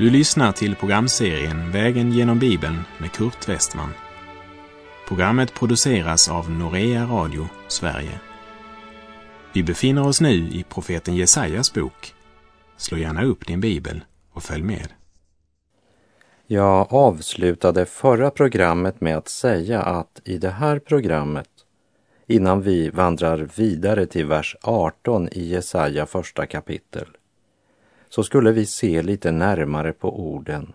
Du 0.00 0.10
lyssnar 0.10 0.52
till 0.52 0.76
programserien 0.76 1.70
Vägen 1.70 2.12
genom 2.12 2.38
Bibeln 2.38 2.78
med 2.98 3.12
Kurt 3.12 3.48
Westman. 3.48 3.90
Programmet 5.08 5.54
produceras 5.54 6.28
av 6.28 6.50
Norea 6.50 7.04
Radio 7.04 7.48
Sverige. 7.68 8.20
Vi 9.52 9.62
befinner 9.62 10.06
oss 10.06 10.20
nu 10.20 10.34
i 10.34 10.64
profeten 10.68 11.16
Jesajas 11.16 11.74
bok. 11.74 12.14
Slå 12.76 12.98
gärna 12.98 13.24
upp 13.24 13.46
din 13.46 13.60
bibel 13.60 14.04
och 14.32 14.42
följ 14.42 14.62
med. 14.62 14.88
Jag 16.46 16.92
avslutade 16.92 17.86
förra 17.86 18.30
programmet 18.30 19.00
med 19.00 19.16
att 19.16 19.28
säga 19.28 19.82
att 19.82 20.20
i 20.24 20.38
det 20.38 20.50
här 20.50 20.78
programmet, 20.78 21.50
innan 22.26 22.62
vi 22.62 22.90
vandrar 22.90 23.48
vidare 23.56 24.06
till 24.06 24.26
vers 24.26 24.56
18 24.62 25.28
i 25.32 25.48
Jesaja 25.48 26.06
första 26.06 26.46
kapitel, 26.46 27.06
så 28.10 28.22
skulle 28.22 28.52
vi 28.52 28.66
se 28.66 29.02
lite 29.02 29.30
närmare 29.30 29.92
på 29.92 30.20
orden 30.20 30.72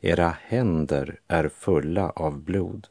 Era 0.00 0.36
händer 0.42 1.20
är 1.28 1.48
fulla 1.48 2.10
av 2.10 2.38
blod. 2.38 2.86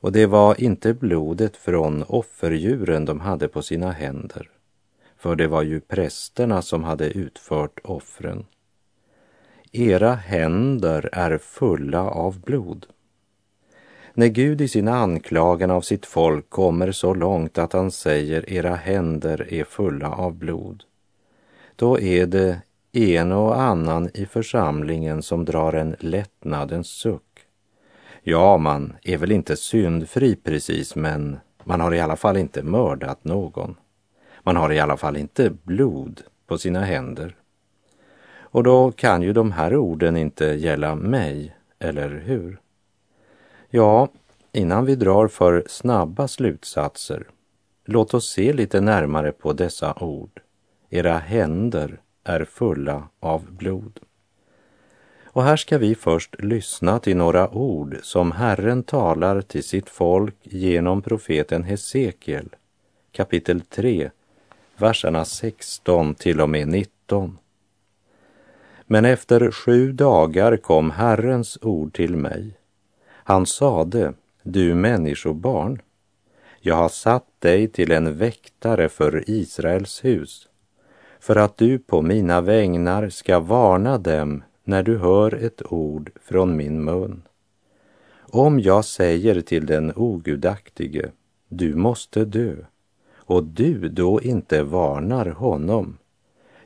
Och 0.00 0.12
det 0.12 0.26
var 0.26 0.60
inte 0.60 0.94
blodet 0.94 1.56
från 1.56 2.02
offerdjuren 2.02 3.04
de 3.04 3.20
hade 3.20 3.48
på 3.48 3.62
sina 3.62 3.90
händer, 3.90 4.50
för 5.16 5.36
det 5.36 5.46
var 5.46 5.62
ju 5.62 5.80
prästerna 5.80 6.62
som 6.62 6.84
hade 6.84 7.10
utfört 7.10 7.78
offren. 7.84 8.46
Era 9.72 10.14
händer 10.14 11.08
är 11.12 11.38
fulla 11.38 12.10
av 12.10 12.40
blod. 12.40 12.86
När 14.14 14.26
Gud 14.26 14.60
i 14.60 14.68
sina 14.68 14.94
anklagan 14.94 15.70
av 15.70 15.80
sitt 15.80 16.06
folk 16.06 16.50
kommer 16.50 16.92
så 16.92 17.14
långt 17.14 17.58
att 17.58 17.72
han 17.72 17.90
säger 17.90 18.52
era 18.52 18.74
händer 18.74 19.52
är 19.52 19.64
fulla 19.64 20.12
av 20.12 20.34
blod, 20.34 20.84
då 21.78 22.00
är 22.00 22.26
det 22.26 22.60
en 22.92 23.32
och 23.32 23.60
annan 23.60 24.10
i 24.14 24.26
församlingen 24.26 25.22
som 25.22 25.44
drar 25.44 25.72
en 25.72 25.96
lättnadens 26.00 26.88
suck. 26.88 27.46
Ja, 28.22 28.58
man 28.58 28.96
är 29.02 29.16
väl 29.16 29.32
inte 29.32 29.56
syndfri 29.56 30.36
precis, 30.36 30.96
men 30.96 31.38
man 31.64 31.80
har 31.80 31.94
i 31.94 32.00
alla 32.00 32.16
fall 32.16 32.36
inte 32.36 32.62
mördat 32.62 33.24
någon. 33.24 33.76
Man 34.42 34.56
har 34.56 34.72
i 34.72 34.80
alla 34.80 34.96
fall 34.96 35.16
inte 35.16 35.50
blod 35.50 36.22
på 36.46 36.58
sina 36.58 36.80
händer. 36.80 37.36
Och 38.38 38.62
då 38.62 38.92
kan 38.92 39.22
ju 39.22 39.32
de 39.32 39.52
här 39.52 39.76
orden 39.76 40.16
inte 40.16 40.44
gälla 40.44 40.94
mig, 40.94 41.56
eller 41.78 42.08
hur? 42.08 42.60
Ja, 43.70 44.08
innan 44.52 44.84
vi 44.84 44.96
drar 44.96 45.28
för 45.28 45.64
snabba 45.68 46.28
slutsatser, 46.28 47.26
låt 47.84 48.14
oss 48.14 48.30
se 48.32 48.52
lite 48.52 48.80
närmare 48.80 49.32
på 49.32 49.52
dessa 49.52 49.94
ord. 49.94 50.40
Era 50.90 51.18
händer 51.18 52.00
är 52.24 52.44
fulla 52.44 53.08
av 53.20 53.52
blod. 53.52 54.00
Och 55.24 55.42
här 55.44 55.56
ska 55.56 55.78
vi 55.78 55.94
först 55.94 56.36
lyssna 56.38 56.98
till 56.98 57.16
några 57.16 57.50
ord 57.50 57.96
som 58.02 58.32
Herren 58.32 58.82
talar 58.82 59.40
till 59.40 59.64
sitt 59.64 59.88
folk 59.88 60.36
genom 60.42 61.02
profeten 61.02 61.64
Hesekiel, 61.64 62.48
kapitel 63.12 63.60
3, 63.60 64.10
verserna 64.76 65.24
16 65.24 66.14
till 66.14 66.40
och 66.40 66.48
med 66.48 66.68
19. 66.68 67.38
Men 68.86 69.04
efter 69.04 69.50
sju 69.50 69.92
dagar 69.92 70.56
kom 70.56 70.90
Herrens 70.90 71.58
ord 71.62 71.92
till 71.94 72.16
mig. 72.16 72.58
Han 73.10 73.46
sade, 73.46 74.12
du 74.42 74.74
människobarn, 74.74 75.82
jag 76.60 76.74
har 76.74 76.88
satt 76.88 77.26
dig 77.38 77.68
till 77.68 77.92
en 77.92 78.18
väktare 78.18 78.88
för 78.88 79.30
Israels 79.30 80.04
hus, 80.04 80.47
för 81.20 81.36
att 81.36 81.56
du 81.56 81.78
på 81.78 82.02
mina 82.02 82.40
vägnar 82.40 83.08
ska 83.08 83.40
varna 83.40 83.98
dem 83.98 84.42
när 84.64 84.82
du 84.82 84.98
hör 84.98 85.34
ett 85.34 85.72
ord 85.72 86.10
från 86.20 86.56
min 86.56 86.84
mun. 86.84 87.22
Om 88.20 88.60
jag 88.60 88.84
säger 88.84 89.40
till 89.40 89.66
den 89.66 89.92
ogudaktige, 89.96 91.10
du 91.48 91.74
måste 91.74 92.24
dö, 92.24 92.56
och 93.14 93.44
du 93.44 93.88
då 93.88 94.22
inte 94.22 94.62
varnar 94.62 95.26
honom, 95.26 95.98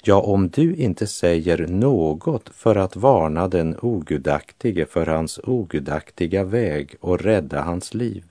ja, 0.02 0.20
om 0.20 0.48
du 0.48 0.74
inte 0.74 1.06
säger 1.06 1.66
något 1.66 2.48
för 2.48 2.76
att 2.76 2.96
varna 2.96 3.48
den 3.48 3.76
ogudaktige 3.82 4.86
för 4.86 5.06
hans 5.06 5.40
ogudaktiga 5.44 6.44
väg 6.44 6.94
och 7.00 7.20
rädda 7.20 7.62
hans 7.62 7.94
liv, 7.94 8.24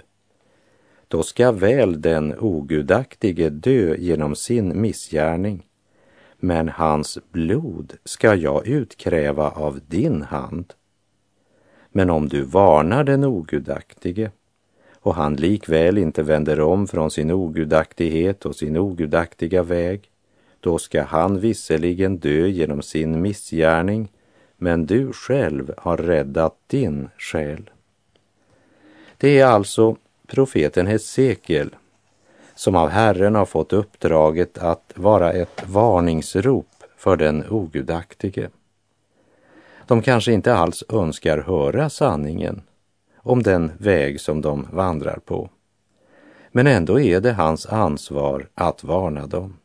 då 1.08 1.24
ska 1.24 1.52
väl 1.52 2.02
den 2.02 2.40
ogudaktige 2.40 3.50
dö 3.50 3.96
genom 3.96 4.36
sin 4.36 4.82
missgärning 4.82 5.66
men 6.41 6.69
hans 6.69 7.19
blod 7.31 7.94
ska 8.06 8.35
jag 8.35 8.68
utkräva 8.68 9.50
av 9.50 9.79
din 9.88 10.22
hand. 10.22 10.74
Men 11.91 12.09
om 12.09 12.28
du 12.28 12.41
varnar 12.41 13.03
den 13.03 13.24
ogudaktige 13.24 14.31
och 15.00 15.16
han 15.16 15.35
likväl 15.35 15.97
inte 15.97 16.24
vänder 16.24 16.59
om 16.59 16.88
från 16.88 17.12
sin 17.12 17.31
ogudaktighet 17.31 18.46
och 18.46 18.56
sin 18.56 18.78
ogudaktiga 18.78 19.63
väg, 19.63 20.09
då 20.59 20.78
ska 20.78 21.03
han 21.03 21.40
visserligen 21.40 22.18
dö 22.18 22.47
genom 22.47 22.81
sin 22.81 23.22
missgärning, 23.22 24.12
men 24.58 24.85
du 24.85 25.13
själv 25.13 25.73
har 25.78 25.97
räddat 25.97 26.56
din 26.68 27.09
själ. 27.18 27.69
Det 29.18 29.40
är 29.40 29.46
alltså 29.46 29.96
profeten 30.28 30.88
Hesekiel 30.88 31.75
som 32.62 32.76
av 32.76 32.90
Herren 32.90 33.36
har 33.36 33.46
fått 33.46 33.74
uppdraget 33.74 34.58
att 34.58 34.94
vara 34.96 35.34
ett 35.34 35.68
varningsrop 35.68 36.68
för 36.98 37.18
den 37.18 37.44
ogudaktige. 37.50 38.50
De 39.88 40.02
kanske 40.02 40.32
inte 40.32 40.54
alls 40.54 40.84
önskar 40.90 41.38
höra 41.38 41.90
sanningen 41.90 42.62
om 43.18 43.44
den 43.44 43.72
väg 43.78 44.22
som 44.22 44.42
de 44.42 44.68
vandrar 44.72 45.20
på. 45.26 45.50
Men 46.52 46.68
ändå 46.68 47.00
är 47.00 47.22
det 47.22 47.34
hans 47.34 47.66
ansvar 47.66 48.50
att 48.56 48.84
varna 48.84 49.28
dem. 49.28 49.58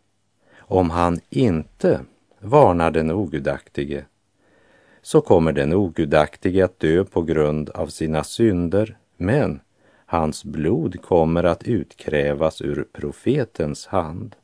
Om 0.58 0.90
han 0.90 1.20
inte 1.30 2.00
varnar 2.40 2.90
den 2.90 3.10
ogudaktige 3.10 4.04
så 5.02 5.20
kommer 5.20 5.52
den 5.52 5.72
ogudaktige 5.72 6.64
att 6.64 6.80
dö 6.80 7.04
på 7.04 7.22
grund 7.22 7.70
av 7.70 7.86
sina 7.86 8.24
synder, 8.24 8.96
men 9.16 9.60
Hans 10.08 10.44
blod 10.44 11.02
kommer 11.02 11.44
att 11.44 11.62
utkrävas 11.62 12.62
ur 12.62 12.86
profetens 12.92 13.86
hand. 13.86 14.36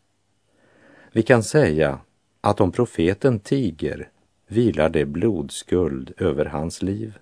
Vi 1.12 1.23
kan 1.23 1.43
säga 1.43 1.99
att 2.41 2.61
om 2.61 2.73
profeten 2.73 3.41
tiger 3.41 4.09
vilar 4.47 4.89
det 4.89 5.05
blodskuld 5.05 6.12
över 6.19 6.45
hans 6.45 6.83
liv. 6.83 7.19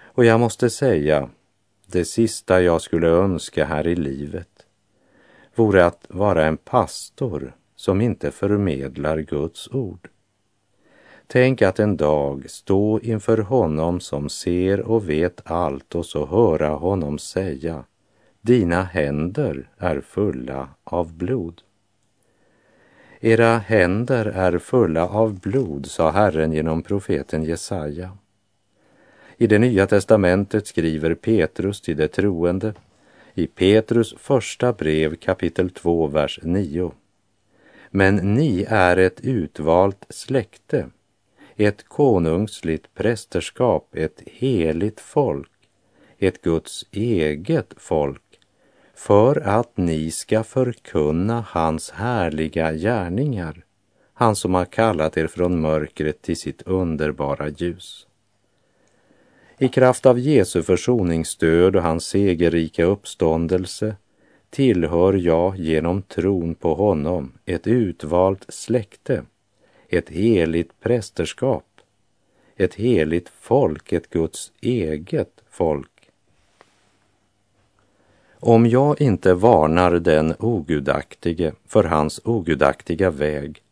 Och 0.00 0.24
jag 0.24 0.40
måste 0.40 0.70
säga, 0.70 1.30
det 1.86 2.04
sista 2.04 2.62
jag 2.62 2.82
skulle 2.82 3.08
önska 3.08 3.64
här 3.64 3.86
i 3.86 3.96
livet 3.96 4.66
vore 5.54 5.86
att 5.86 6.06
vara 6.08 6.46
en 6.46 6.56
pastor 6.56 7.56
som 7.76 8.00
inte 8.00 8.30
förmedlar 8.30 9.18
Guds 9.18 9.68
ord. 9.68 10.08
Tänk 11.30 11.62
att 11.62 11.78
en 11.78 11.96
dag 11.96 12.50
stå 12.50 13.00
inför 13.00 13.38
honom 13.38 14.00
som 14.00 14.28
ser 14.28 14.80
och 14.80 15.08
vet 15.08 15.40
allt 15.44 15.94
och 15.94 16.06
så 16.06 16.26
höra 16.26 16.68
honom 16.68 17.18
säga 17.18 17.84
Dina 18.40 18.82
händer 18.82 19.68
är 19.78 20.00
fulla 20.00 20.68
av 20.84 21.12
blod. 21.12 21.62
Era 23.20 23.58
händer 23.58 24.26
är 24.26 24.58
fulla 24.58 25.08
av 25.08 25.40
blod, 25.40 25.86
sa 25.86 26.10
Herren 26.10 26.52
genom 26.52 26.82
profeten 26.82 27.44
Jesaja. 27.44 28.10
I 29.36 29.46
det 29.46 29.58
nya 29.58 29.86
testamentet 29.86 30.66
skriver 30.66 31.14
Petrus 31.14 31.80
till 31.80 31.96
de 31.96 32.08
troende 32.08 32.74
i 33.34 33.46
Petrus 33.46 34.14
första 34.18 34.72
brev 34.72 35.16
kapitel 35.16 35.70
2, 35.70 36.06
vers 36.06 36.40
9. 36.42 36.92
Men 37.90 38.16
ni 38.16 38.66
är 38.68 38.96
ett 38.96 39.20
utvalt 39.20 40.06
släkte 40.08 40.86
ett 41.58 41.88
konungsligt 41.88 42.94
prästerskap, 42.94 43.94
ett 43.94 44.22
heligt 44.26 45.00
folk, 45.00 45.50
ett 46.18 46.42
Guds 46.42 46.86
eget 46.90 47.74
folk, 47.76 48.22
för 48.94 49.40
att 49.40 49.76
ni 49.76 50.10
ska 50.10 50.44
förkunna 50.44 51.44
hans 51.48 51.90
härliga 51.90 52.72
gärningar, 52.72 53.64
han 54.14 54.36
som 54.36 54.54
har 54.54 54.64
kallat 54.64 55.16
er 55.16 55.26
från 55.26 55.60
mörkret 55.60 56.22
till 56.22 56.36
sitt 56.36 56.62
underbara 56.62 57.48
ljus. 57.48 58.06
I 59.58 59.68
kraft 59.68 60.06
av 60.06 60.18
Jesu 60.18 60.62
försoningsstöd 60.62 61.76
och 61.76 61.82
hans 61.82 62.06
segerrika 62.06 62.84
uppståndelse 62.84 63.96
tillhör 64.50 65.12
jag 65.12 65.56
genom 65.56 66.02
tron 66.02 66.54
på 66.54 66.74
honom 66.74 67.32
ett 67.44 67.66
utvalt 67.66 68.44
släkte 68.48 69.22
ett 69.88 70.08
heligt 70.08 70.80
prästerskap, 70.80 71.64
ett 72.56 72.74
heligt 72.74 73.28
folk, 73.40 73.92
ett 73.92 74.10
Guds 74.10 74.52
eget 74.60 75.42
folk. 75.50 76.10
Om 78.40 78.66
jag 78.66 79.00
inte 79.00 79.34
varnar 79.34 79.90
den 79.90 80.34
ogudaktige 80.38 81.52
för 81.66 81.84
hans 81.84 82.20
ogudaktiga 82.24 83.10
väg, 83.10 83.62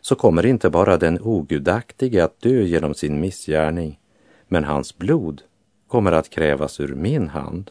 så 0.00 0.14
kommer 0.14 0.46
inte 0.46 0.70
bara 0.70 0.96
den 0.96 1.20
ogudaktige 1.20 2.24
att 2.24 2.40
dö 2.40 2.62
genom 2.62 2.94
sin 2.94 3.20
missgärning, 3.20 4.00
men 4.48 4.64
hans 4.64 4.98
blod 4.98 5.42
kommer 5.88 6.12
att 6.12 6.30
krävas 6.30 6.80
ur 6.80 6.94
min 6.94 7.28
hand. 7.28 7.70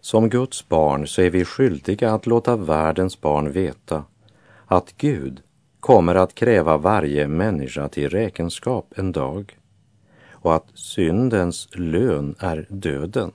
Som 0.00 0.28
Guds 0.28 0.68
barn 0.68 1.06
så 1.06 1.22
är 1.22 1.30
vi 1.30 1.44
skyldiga 1.44 2.12
att 2.12 2.26
låta 2.26 2.56
världens 2.56 3.20
barn 3.20 3.52
veta 3.52 4.04
att 4.66 4.94
Gud 4.96 5.42
kommer 5.80 6.14
att 6.14 6.34
kräva 6.34 6.76
varje 6.76 7.28
människa 7.28 7.88
till 7.88 8.10
räkenskap 8.10 8.94
en 8.96 9.12
dag 9.12 9.58
och 10.30 10.54
att 10.54 10.66
syndens 10.74 11.68
lön 11.72 12.34
är 12.38 12.66
döden. 12.70 13.32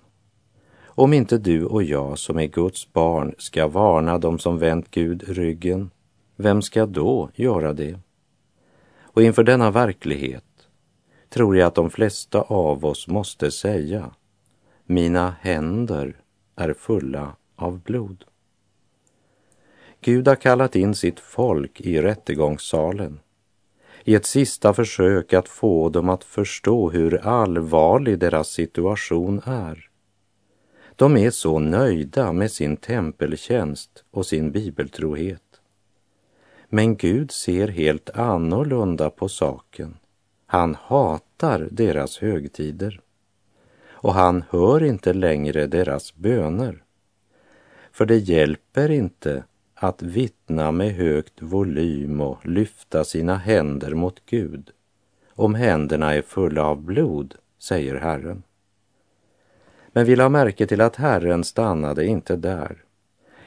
Om 0.95 1.13
inte 1.13 1.37
du 1.37 1.65
och 1.65 1.83
jag 1.83 2.19
som 2.19 2.39
är 2.39 2.47
Guds 2.47 2.93
barn 2.93 3.35
ska 3.37 3.67
varna 3.67 4.17
dem 4.17 4.39
som 4.39 4.57
vänt 4.59 4.91
Gud 4.91 5.23
ryggen, 5.27 5.89
vem 6.35 6.61
ska 6.61 6.85
då 6.85 7.29
göra 7.35 7.73
det? 7.73 7.99
Och 9.01 9.23
inför 9.23 9.43
denna 9.43 9.71
verklighet 9.71 10.43
tror 11.29 11.57
jag 11.57 11.67
att 11.67 11.75
de 11.75 11.89
flesta 11.89 12.41
av 12.41 12.85
oss 12.85 13.07
måste 13.07 13.51
säga, 13.51 14.11
mina 14.85 15.35
händer 15.41 16.17
är 16.55 16.73
fulla 16.73 17.35
av 17.55 17.79
blod. 17.79 18.25
Gud 20.03 20.27
har 20.27 20.35
kallat 20.35 20.75
in 20.75 20.95
sitt 20.95 21.19
folk 21.19 21.81
i 21.81 22.01
rättegångssalen 22.01 23.19
i 24.03 24.15
ett 24.15 24.25
sista 24.25 24.73
försök 24.73 25.33
att 25.33 25.49
få 25.49 25.89
dem 25.89 26.09
att 26.09 26.23
förstå 26.23 26.89
hur 26.89 27.27
allvarlig 27.27 28.19
deras 28.19 28.47
situation 28.47 29.41
är. 29.45 29.89
De 30.95 31.17
är 31.17 31.29
så 31.29 31.59
nöjda 31.59 32.33
med 32.33 32.51
sin 32.51 32.77
tempeltjänst 32.77 34.03
och 34.11 34.25
sin 34.25 34.51
bibeltrohet. 34.51 35.41
Men 36.69 36.95
Gud 36.95 37.31
ser 37.31 37.67
helt 37.67 38.09
annorlunda 38.09 39.09
på 39.09 39.29
saken. 39.29 39.97
Han 40.45 40.75
hatar 40.75 41.67
deras 41.71 42.17
högtider 42.17 43.01
och 43.87 44.13
han 44.13 44.43
hör 44.49 44.83
inte 44.83 45.13
längre 45.13 45.67
deras 45.67 46.15
böner. 46.15 46.83
För 47.91 48.05
det 48.05 48.17
hjälper 48.17 48.91
inte 48.91 49.43
att 49.83 50.01
vittna 50.01 50.71
med 50.71 50.93
högt 50.93 51.41
volym 51.41 52.21
och 52.21 52.47
lyfta 52.47 53.03
sina 53.03 53.37
händer 53.37 53.93
mot 53.93 54.25
Gud 54.25 54.69
om 55.35 55.55
händerna 55.55 56.13
är 56.13 56.21
fulla 56.21 56.63
av 56.63 56.81
blod, 56.81 57.35
säger 57.59 57.95
Herren. 57.95 58.43
Men 59.91 60.05
vi 60.05 60.15
la 60.15 60.29
märke 60.29 60.67
till 60.67 60.81
att 60.81 60.95
Herren 60.95 61.43
stannade 61.43 62.05
inte 62.05 62.35
där. 62.35 62.83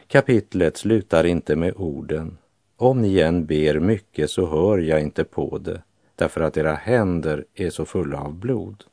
Kapitlet 0.07 0.77
slutar 0.77 1.25
inte 1.27 1.57
med 1.57 1.75
orden 1.77 2.39
om 2.77 3.03
ni 3.03 3.21
än 3.21 3.47
ber 3.47 3.81
mycket 3.81 4.31
så 4.31 4.47
hör 4.47 4.79
jag 4.79 5.01
inte 5.01 5.25
på 5.25 5.59
det 5.59 5.83
därför 6.15 6.41
att 6.41 6.57
era 6.57 6.75
händer 6.75 7.45
är 7.55 7.71
så 7.71 7.85
fulla 7.85 8.21
av 8.21 8.35
blod. 8.35 8.85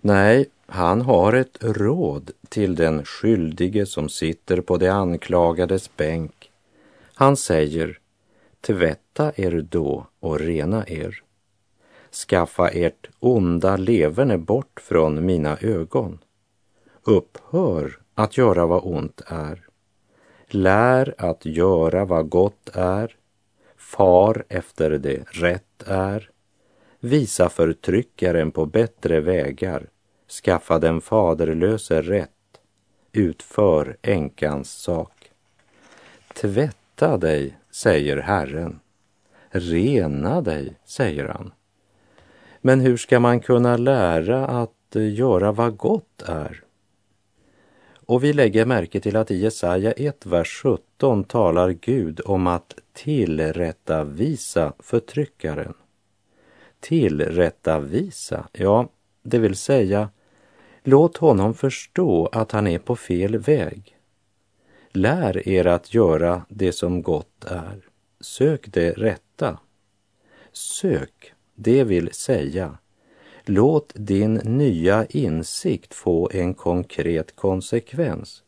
Nej, 0.00 0.46
han 0.72 1.00
har 1.00 1.32
ett 1.32 1.56
råd 1.60 2.30
till 2.48 2.74
den 2.74 3.04
skyldige 3.04 3.86
som 3.86 4.08
sitter 4.08 4.60
på 4.60 4.76
det 4.76 4.92
anklagades 4.92 5.96
bänk. 5.96 6.50
Han 7.14 7.36
säger, 7.36 7.98
tvätta 8.60 9.32
er 9.36 9.66
då 9.70 10.06
och 10.20 10.40
rena 10.40 10.86
er. 10.86 11.22
Skaffa 12.28 12.68
ert 12.68 13.08
onda 13.18 13.76
leverne 13.76 14.38
bort 14.38 14.80
från 14.80 15.26
mina 15.26 15.58
ögon. 15.60 16.18
Upphör 17.04 17.98
att 18.14 18.36
göra 18.36 18.66
vad 18.66 18.80
ont 18.84 19.22
är. 19.26 19.66
Lär 20.46 21.14
att 21.18 21.46
göra 21.46 22.04
vad 22.04 22.28
gott 22.28 22.68
är. 22.74 23.16
Far 23.76 24.44
efter 24.48 24.90
det 24.90 25.24
rätt 25.30 25.82
är. 25.86 26.30
Visa 27.00 27.48
förtryckaren 27.48 28.50
på 28.50 28.66
bättre 28.66 29.20
vägar 29.20 29.86
skaffa 30.30 30.78
den 30.78 31.00
faderlöse 31.00 32.02
rätt, 32.02 32.30
utför 33.12 33.96
änkans 34.02 34.72
sak. 34.72 35.30
Tvätta 36.34 37.16
dig, 37.16 37.58
säger 37.70 38.16
Herren. 38.16 38.80
Rena 39.50 40.40
dig, 40.40 40.76
säger 40.84 41.28
han. 41.28 41.52
Men 42.60 42.80
hur 42.80 42.96
ska 42.96 43.20
man 43.20 43.40
kunna 43.40 43.76
lära 43.76 44.46
att 44.46 44.94
göra 44.94 45.52
vad 45.52 45.76
gott 45.76 46.22
är? 46.22 46.64
Och 48.06 48.24
vi 48.24 48.32
lägger 48.32 48.66
märke 48.66 49.00
till 49.00 49.16
att 49.16 49.30
i 49.30 49.36
Jesaja 49.36 49.92
1, 49.92 50.26
vers 50.26 50.62
17 50.62 51.24
talar 51.24 51.70
Gud 51.70 52.20
om 52.24 52.46
att 52.46 52.74
tillrättavisa 52.92 54.72
förtryckaren. 54.78 55.74
Tillrättavisa, 56.80 58.48
ja, 58.52 58.88
det 59.22 59.38
vill 59.38 59.56
säga 59.56 60.08
Låt 60.82 61.16
honom 61.16 61.54
förstå 61.54 62.26
att 62.26 62.52
han 62.52 62.66
är 62.66 62.78
på 62.78 62.96
fel 62.96 63.38
väg. 63.38 63.96
Lär 64.90 65.48
er 65.48 65.66
att 65.66 65.94
göra 65.94 66.44
det 66.48 66.72
som 66.72 67.02
gott 67.02 67.44
är. 67.44 67.84
Sök 68.20 68.72
det 68.72 68.92
rätta. 68.92 69.58
Sök, 70.52 71.32
det 71.54 71.84
vill 71.84 72.12
säga, 72.12 72.78
låt 73.44 73.92
din 73.94 74.34
nya 74.34 75.06
insikt 75.06 75.94
få 75.94 76.30
en 76.32 76.54
konkret 76.54 77.36
konsekvens. 77.36 78.42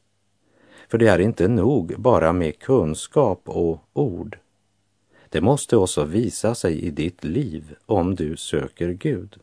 För 0.88 0.98
det 0.98 1.08
är 1.08 1.18
inte 1.18 1.48
nog 1.48 1.94
bara 1.98 2.32
med 2.32 2.58
kunskap 2.58 3.42
och 3.44 3.78
ord. 3.92 4.38
Det 5.28 5.40
måste 5.40 5.76
också 5.76 6.04
visa 6.04 6.54
sig 6.54 6.82
i 6.82 6.90
ditt 6.90 7.24
liv 7.24 7.74
om 7.86 8.14
du 8.14 8.36
söker 8.36 8.90
Gud. 8.90 9.38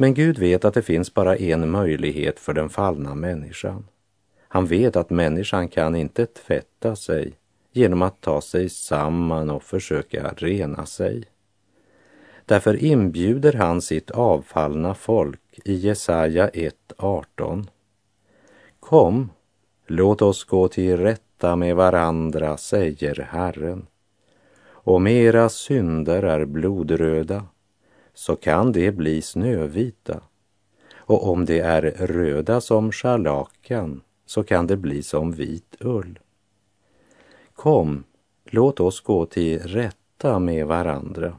Men 0.00 0.14
Gud 0.14 0.38
vet 0.38 0.64
att 0.64 0.74
det 0.74 0.82
finns 0.82 1.14
bara 1.14 1.36
en 1.36 1.70
möjlighet 1.70 2.40
för 2.40 2.52
den 2.52 2.68
fallna 2.68 3.14
människan. 3.14 3.86
Han 4.48 4.66
vet 4.66 4.96
att 4.96 5.10
människan 5.10 5.68
kan 5.68 5.96
inte 5.96 6.26
tvätta 6.26 6.96
sig 6.96 7.32
genom 7.72 8.02
att 8.02 8.20
ta 8.20 8.40
sig 8.40 8.68
samman 8.68 9.50
och 9.50 9.62
försöka 9.62 10.34
rena 10.36 10.86
sig. 10.86 11.24
Därför 12.44 12.84
inbjuder 12.84 13.52
han 13.52 13.82
sitt 13.82 14.10
avfallna 14.10 14.94
folk 14.94 15.60
i 15.64 15.74
Jesaja 15.74 16.48
1.18. 16.48 17.66
Kom, 18.80 19.30
låt 19.86 20.22
oss 20.22 20.44
gå 20.44 20.68
till 20.68 20.96
rätta 20.96 21.56
med 21.56 21.76
varandra, 21.76 22.56
säger 22.56 23.28
Herren. 23.30 23.86
Om 24.68 25.06
era 25.06 25.48
synder 25.48 26.22
är 26.22 26.44
blodröda 26.44 27.46
så 28.18 28.36
kan 28.36 28.72
det 28.72 28.92
bli 28.92 29.22
snövita. 29.22 30.20
Och 30.96 31.28
om 31.28 31.44
det 31.44 31.60
är 31.60 31.82
röda 31.82 32.60
som 32.60 32.92
scharlakan 32.92 34.00
så 34.26 34.42
kan 34.42 34.66
det 34.66 34.76
bli 34.76 35.02
som 35.02 35.32
vit 35.32 35.76
ull. 35.80 36.18
Kom, 37.54 38.04
låt 38.44 38.80
oss 38.80 39.00
gå 39.00 39.26
till 39.26 39.58
rätta 39.58 40.38
med 40.38 40.66
varandra. 40.66 41.36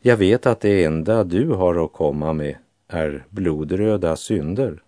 Jag 0.00 0.16
vet 0.16 0.46
att 0.46 0.60
det 0.60 0.84
enda 0.84 1.24
du 1.24 1.48
har 1.48 1.84
att 1.84 1.92
komma 1.92 2.32
med 2.32 2.56
är 2.88 3.26
blodröda 3.28 4.16
synder. 4.16 4.82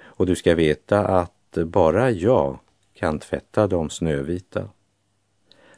Och 0.00 0.26
du 0.26 0.36
ska 0.36 0.54
veta 0.54 1.06
att 1.06 1.58
bara 1.66 2.10
jag 2.10 2.58
kan 2.94 3.18
tvätta 3.18 3.66
de 3.66 3.90
snövita. 3.90 4.68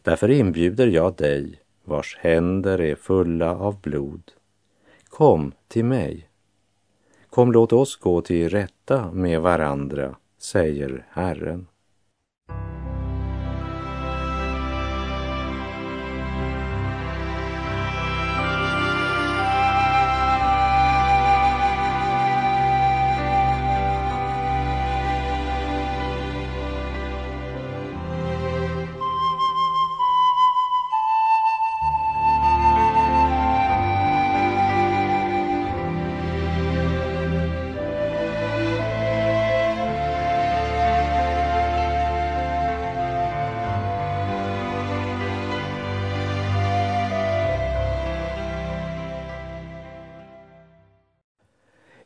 Därför 0.02 0.30
inbjuder 0.30 0.86
jag 0.86 1.14
dig 1.14 1.63
vars 1.84 2.16
händer 2.20 2.80
är 2.80 2.94
fulla 2.94 3.56
av 3.56 3.80
blod. 3.80 4.32
Kom 5.08 5.52
till 5.68 5.84
mig. 5.84 6.28
Kom, 7.30 7.52
låt 7.52 7.72
oss 7.72 7.96
gå 7.96 8.22
till 8.22 8.48
rätta 8.48 9.12
med 9.12 9.40
varandra, 9.40 10.16
säger 10.38 11.06
Herren. 11.10 11.66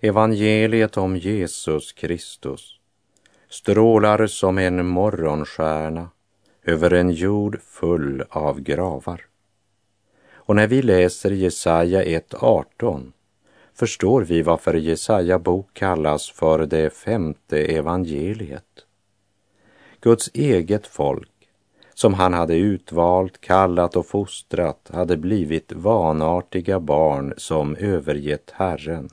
Evangeliet 0.08 0.96
om 0.96 1.16
Jesus 1.16 1.92
Kristus 1.92 2.78
strålar 3.48 4.26
som 4.26 4.58
en 4.58 4.86
morgonstjärna 4.86 6.10
över 6.64 6.92
en 6.92 7.10
jord 7.10 7.60
full 7.62 8.24
av 8.30 8.60
gravar. 8.60 9.26
Och 10.32 10.56
när 10.56 10.66
vi 10.66 10.82
läser 10.82 11.30
Jesaja 11.30 12.04
1.18 12.04 13.12
förstår 13.74 14.22
vi 14.22 14.42
varför 14.42 14.74
Jesaja 14.74 15.38
bok 15.38 15.70
kallas 15.72 16.30
för 16.30 16.66
det 16.66 16.90
femte 16.90 17.58
evangeliet. 17.58 18.86
Guds 20.00 20.30
eget 20.34 20.86
folk, 20.86 21.48
som 21.94 22.14
han 22.14 22.34
hade 22.34 22.56
utvalt, 22.56 23.40
kallat 23.40 23.96
och 23.96 24.06
fostrat, 24.06 24.90
hade 24.92 25.16
blivit 25.16 25.72
vanartiga 25.72 26.80
barn 26.80 27.34
som 27.36 27.76
övergett 27.76 28.50
Herren, 28.50 29.10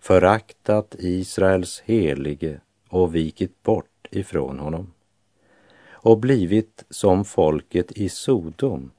föraktat 0.00 0.94
Israels 0.98 1.80
helige 1.80 2.60
och 2.88 3.14
vikit 3.14 3.62
bort 3.62 4.06
ifrån 4.10 4.58
honom 4.58 4.92
och 6.02 6.18
blivit 6.18 6.84
som 6.90 7.24
folket 7.24 7.92
i 7.92 8.08
Sodom 8.08 8.90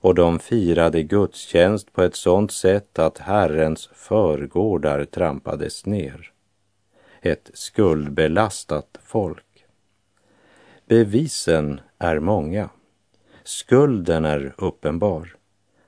och 0.00 0.14
de 0.14 0.38
firade 0.38 1.02
gudstjänst 1.02 1.92
på 1.92 2.02
ett 2.02 2.16
sådant 2.16 2.52
sätt 2.52 2.98
att 2.98 3.18
Herrens 3.18 3.90
förgårdar 3.92 5.04
trampades 5.04 5.86
ner. 5.86 6.32
Ett 7.20 7.50
skuldbelastat 7.54 8.98
folk. 9.04 9.64
Bevisen 10.86 11.80
är 11.98 12.18
många. 12.18 12.70
Skulden 13.44 14.24
är 14.24 14.54
uppenbar. 14.58 15.36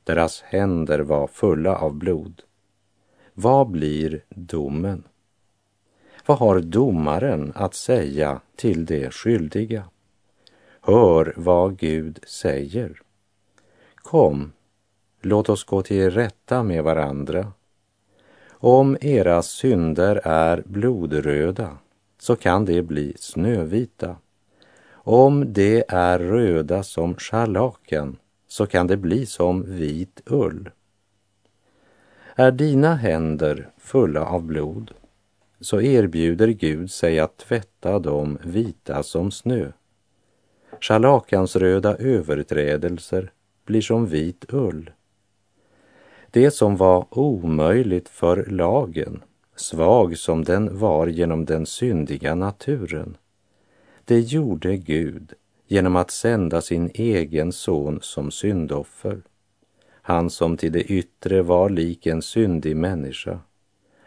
Deras 0.04 0.40
händer 0.42 0.98
var 0.98 1.26
fulla 1.26 1.76
av 1.76 1.94
blod. 1.94 2.42
Vad 3.34 3.70
blir 3.70 4.24
domen? 4.28 5.02
Vad 6.26 6.38
har 6.38 6.60
domaren 6.60 7.52
att 7.54 7.74
säga 7.74 8.40
till 8.56 8.86
de 8.86 9.10
skyldiga? 9.10 9.84
Hör 10.80 11.34
vad 11.36 11.78
Gud 11.78 12.18
säger. 12.26 13.02
Kom, 13.94 14.52
låt 15.20 15.48
oss 15.48 15.64
gå 15.64 15.82
till 15.82 16.10
rätta 16.10 16.62
med 16.62 16.84
varandra. 16.84 17.52
Om 18.50 18.96
era 19.00 19.42
synder 19.42 20.20
är 20.24 20.62
blodröda 20.66 21.78
så 22.18 22.36
kan 22.36 22.64
de 22.64 22.82
bli 22.82 23.14
snövita. 23.18 24.16
Om 24.92 25.52
de 25.52 25.84
är 25.88 26.18
röda 26.18 26.82
som 26.82 27.14
scharlaken 27.14 28.16
så 28.48 28.66
kan 28.66 28.86
det 28.86 28.96
bli 28.96 29.26
som 29.26 29.62
vit 29.76 30.22
ull. 30.26 30.70
Är 32.40 32.50
dina 32.50 32.94
händer 32.94 33.68
fulla 33.78 34.24
av 34.24 34.42
blod 34.42 34.90
så 35.60 35.80
erbjuder 35.80 36.48
Gud 36.48 36.90
sig 36.90 37.18
att 37.18 37.38
tvätta 37.38 37.98
dem 37.98 38.38
vita 38.44 39.02
som 39.02 39.30
snö. 39.30 39.72
Scharlakansröda 40.80 41.96
överträdelser 41.96 43.32
blir 43.64 43.80
som 43.80 44.06
vit 44.06 44.44
ull. 44.48 44.90
Det 46.30 46.50
som 46.50 46.76
var 46.76 47.06
omöjligt 47.10 48.08
för 48.08 48.46
lagen, 48.46 49.22
svag 49.56 50.18
som 50.18 50.44
den 50.44 50.78
var 50.78 51.06
genom 51.06 51.44
den 51.44 51.66
syndiga 51.66 52.34
naturen, 52.34 53.16
det 54.04 54.20
gjorde 54.20 54.76
Gud 54.76 55.32
genom 55.66 55.96
att 55.96 56.10
sända 56.10 56.60
sin 56.60 56.90
egen 56.94 57.52
son 57.52 57.98
som 58.02 58.30
syndoffer. 58.30 59.22
Han 60.10 60.30
som 60.30 60.56
till 60.56 60.72
det 60.72 60.82
yttre 60.82 61.42
var 61.42 61.70
lik 61.70 62.06
en 62.06 62.22
syndig 62.22 62.76
människa 62.76 63.40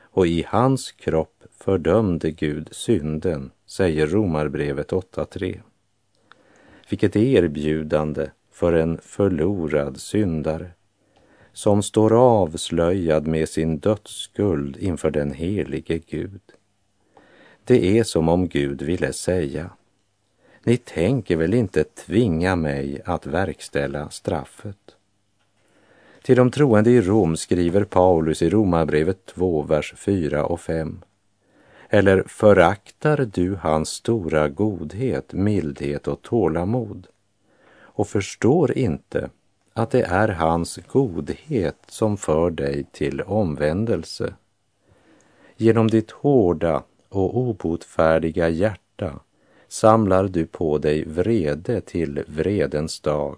och 0.01 0.27
i 0.27 0.45
hans 0.47 0.91
kropp 0.91 1.43
fördömde 1.51 2.31
Gud 2.31 2.69
synden, 2.71 3.51
säger 3.65 4.07
Romarbrevet 4.07 4.91
8.3. 4.91 5.59
Vilket 6.89 7.15
erbjudande 7.15 8.29
för 8.51 8.73
en 8.73 8.97
förlorad 8.97 9.99
syndare 9.99 10.71
som 11.53 11.83
står 11.83 12.13
avslöjad 12.13 13.27
med 13.27 13.49
sin 13.49 13.77
dödsskuld 13.77 14.77
inför 14.77 15.11
den 15.11 15.31
helige 15.31 15.97
Gud. 15.97 16.41
Det 17.63 17.99
är 17.99 18.03
som 18.03 18.29
om 18.29 18.47
Gud 18.47 18.81
ville 18.81 19.13
säga, 19.13 19.69
ni 20.63 20.77
tänker 20.77 21.35
väl 21.35 21.53
inte 21.53 21.83
tvinga 21.83 22.55
mig 22.55 23.01
att 23.05 23.25
verkställa 23.25 24.09
straffet? 24.09 24.92
Till 26.23 26.35
de 26.35 26.51
troende 26.51 26.89
i 26.91 27.01
Rom 27.01 27.37
skriver 27.37 27.83
Paulus 27.83 28.41
i 28.41 28.49
Romarbrevet 28.49 29.25
2, 29.25 29.61
vers 29.61 29.93
4 29.97 30.45
och 30.45 30.61
5. 30.61 31.01
Eller 31.89 32.23
föraktar 32.27 33.29
du 33.33 33.55
hans 33.55 33.89
stora 33.89 34.49
godhet, 34.49 35.33
mildhet 35.33 36.07
och 36.07 36.21
tålamod 36.21 37.07
och 37.75 38.07
förstår 38.07 38.77
inte 38.77 39.29
att 39.73 39.91
det 39.91 40.01
är 40.01 40.27
hans 40.27 40.79
godhet 40.91 41.77
som 41.87 42.17
för 42.17 42.51
dig 42.51 42.85
till 42.91 43.21
omvändelse. 43.21 44.33
Genom 45.57 45.87
ditt 45.87 46.11
hårda 46.11 46.83
och 47.09 47.37
obotfärdiga 47.37 48.49
hjärta 48.49 49.19
samlar 49.67 50.27
du 50.27 50.45
på 50.45 50.77
dig 50.77 51.05
vrede 51.05 51.81
till 51.81 52.23
vredens 52.27 52.99
dag, 52.99 53.37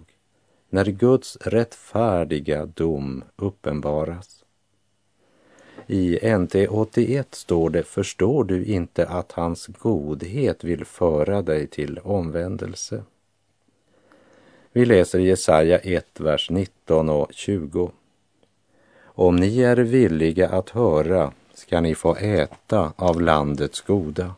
när 0.70 0.84
Guds 0.84 1.36
rättfärdiga 1.36 2.66
dom 2.66 3.24
uppenbaras. 3.36 4.44
I 5.86 6.36
NT 6.36 6.54
81 6.68 7.34
står 7.34 7.70
det, 7.70 7.82
förstår 7.82 8.44
du 8.44 8.64
inte 8.64 9.06
att 9.06 9.32
hans 9.32 9.66
godhet 9.66 10.64
vill 10.64 10.84
föra 10.84 11.42
dig 11.42 11.66
till 11.66 11.98
omvändelse? 11.98 13.02
Vi 14.72 14.84
läser 14.84 15.18
Jesaja 15.18 15.78
1, 15.78 16.20
vers 16.20 16.50
19 16.50 17.08
och 17.08 17.32
20. 17.32 17.90
Om 19.02 19.36
ni 19.36 19.60
är 19.60 19.76
villiga 19.76 20.48
att 20.48 20.70
höra 20.70 21.32
ska 21.54 21.80
ni 21.80 21.94
få 21.94 22.16
äta 22.16 22.92
av 22.96 23.20
landets 23.20 23.80
goda. 23.80 24.34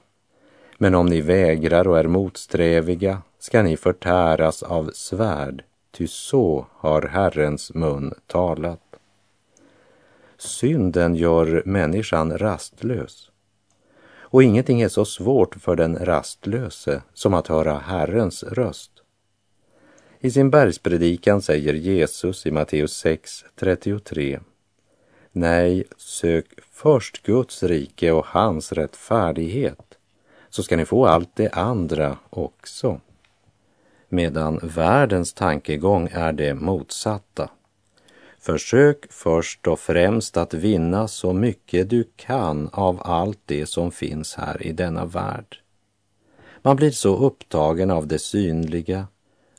Men 0.78 0.94
om 0.94 1.06
ni 1.06 1.20
vägrar 1.20 1.88
och 1.88 1.98
är 1.98 2.04
motsträviga 2.04 3.22
ska 3.38 3.62
ni 3.62 3.76
förtäras 3.76 4.62
av 4.62 4.90
svärd, 4.94 5.62
ty 5.98 6.06
så 6.06 6.66
har 6.72 7.02
Herrens 7.02 7.74
mun 7.74 8.14
talat. 8.26 8.96
Synden 10.36 11.14
gör 11.14 11.62
människan 11.64 12.38
rastlös. 12.38 13.30
Och 14.20 14.42
ingenting 14.42 14.80
är 14.80 14.88
så 14.88 15.04
svårt 15.04 15.54
för 15.54 15.76
den 15.76 15.98
rastlöse 15.98 17.02
som 17.14 17.34
att 17.34 17.46
höra 17.46 17.78
Herrens 17.78 18.42
röst. 18.42 18.90
I 20.20 20.30
sin 20.30 20.50
bergspredikan 20.50 21.42
säger 21.42 21.74
Jesus 21.74 22.46
i 22.46 22.50
Matteus 22.50 23.04
6.33 23.04 24.40
Nej, 25.32 25.84
sök 25.96 26.46
först 26.70 27.22
Guds 27.22 27.62
rike 27.62 28.12
och 28.12 28.26
hans 28.26 28.72
rättfärdighet 28.72 29.98
så 30.50 30.62
ska 30.62 30.76
ni 30.76 30.84
få 30.84 31.06
allt 31.06 31.36
det 31.36 31.48
andra 31.48 32.18
också. 32.30 33.00
Medan 34.08 34.60
världens 34.62 35.32
tankegång 35.32 36.08
är 36.12 36.32
det 36.32 36.54
motsatta. 36.54 37.50
Försök 38.38 39.12
först 39.12 39.66
och 39.66 39.78
främst 39.78 40.36
att 40.36 40.54
vinna 40.54 41.08
så 41.08 41.32
mycket 41.32 41.90
du 41.90 42.04
kan 42.16 42.68
av 42.72 43.00
allt 43.04 43.40
det 43.44 43.66
som 43.66 43.90
finns 43.90 44.34
här 44.34 44.66
i 44.66 44.72
denna 44.72 45.04
värld. 45.04 45.60
Man 46.62 46.76
blir 46.76 46.90
så 46.90 47.16
upptagen 47.16 47.90
av 47.90 48.06
det 48.06 48.18
synliga 48.18 49.06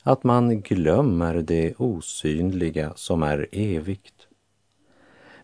att 0.04 0.24
man 0.24 0.62
glömmer 0.62 1.36
det 1.36 1.74
osynliga 1.78 2.94
som 2.96 3.24
är 3.24 3.48
evigt. 3.52 4.28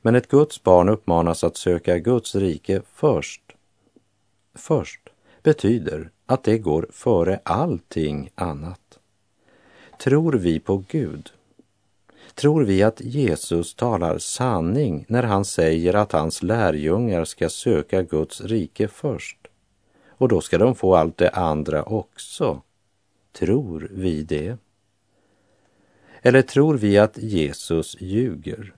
Men 0.02 0.16
ett 0.16 0.28
Guds 0.28 0.64
barn 0.64 0.90
uppmanas 0.90 1.44
att 1.44 1.58
söka 1.58 1.98
Guds 1.98 2.36
rike 2.36 2.82
först. 2.94 3.42
Först 4.56 5.02
betyder 5.44 6.10
att 6.25 6.44
det 6.44 6.58
går 6.58 6.88
före 6.91 7.39
allting 7.44 8.29
annat. 8.36 9.00
Tror 10.00 10.34
vi 10.34 10.60
på 10.60 10.84
Gud? 10.88 11.32
Tror 12.34 12.63
vi 12.63 12.84
att 12.84 13.01
Jesus 13.01 13.75
talar 13.75 14.17
sanning 14.17 15.05
när 15.08 15.24
han 15.24 15.46
säger 15.46 15.94
att 15.94 16.12
hans 16.12 16.44
lärjungar 16.44 17.25
ska 17.25 17.50
söka 17.50 18.01
Guds 18.01 18.41
rike 18.41 18.88
först? 18.88 19.38
Och 20.10 20.27
då 20.27 20.41
ska 20.41 20.58
de 20.58 20.75
få 20.75 20.96
allt 20.96 21.17
det 21.17 21.29
andra 21.29 21.84
också 21.84 22.62
Tror 23.39 23.88
vi 23.91 24.24
det? 24.24 24.58
Eller 26.22 26.41
tror 26.41 26.77
vi 26.77 26.98
att 26.98 27.17
Jesus 27.17 28.01
ljuger? 28.01 28.74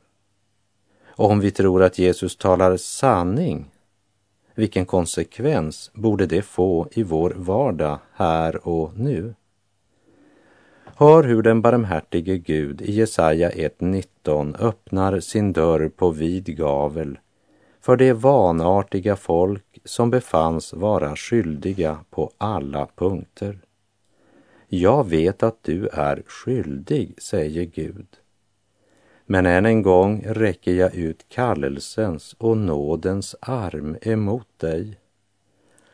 Och 1.06 1.32
om 1.32 1.39
vi 1.39 1.51
tror 1.51 1.84
att 1.84 2.00
Jesus 2.00 2.38
talar 2.38 2.77
sanning, 2.77 3.72
vilken 4.58 4.86
konsekvens 4.86 5.92
borde 5.94 6.26
det 6.26 6.42
få 6.42 6.88
i 6.92 7.04
vår 7.04 7.34
vardag 7.36 8.00
här 8.14 8.68
och 8.68 8.98
nu? 8.98 9.34
Hör 10.96 11.24
hur 11.24 11.42
den 11.42 11.62
barmhärtige 11.62 12.38
Gud 12.38 12.82
i 12.82 12.92
Jesaja 12.92 13.50
1.19 13.50 14.56
öppnar 14.60 15.20
sin 15.20 15.54
dörr 15.54 15.90
på 15.90 16.10
vid 16.10 16.58
gavel 16.58 17.18
för 17.82 17.98
det 17.98 18.14
vanartiga 18.14 19.16
folk 19.16 19.80
som 19.84 20.10
befanns 20.10 20.74
vara 20.74 21.16
skyldiga 21.16 22.00
på 22.10 22.32
alla 22.38 22.88
punkter. 22.96 23.60
Jag 24.68 25.10
vet 25.10 25.44
att 25.44 25.64
du 25.64 25.88
är 25.88 26.24
skyldig, 26.28 27.22
säger 27.22 27.64
Gud. 27.64 28.08
Men 29.30 29.46
än 29.46 29.66
en 29.66 29.82
gång 29.82 30.24
räcker 30.28 30.74
jag 30.74 30.96
ut 30.96 31.26
kallelsens 31.30 32.36
och 32.38 32.58
nådens 32.58 33.36
arm 33.40 33.98
emot 34.02 34.48
dig. 34.58 35.00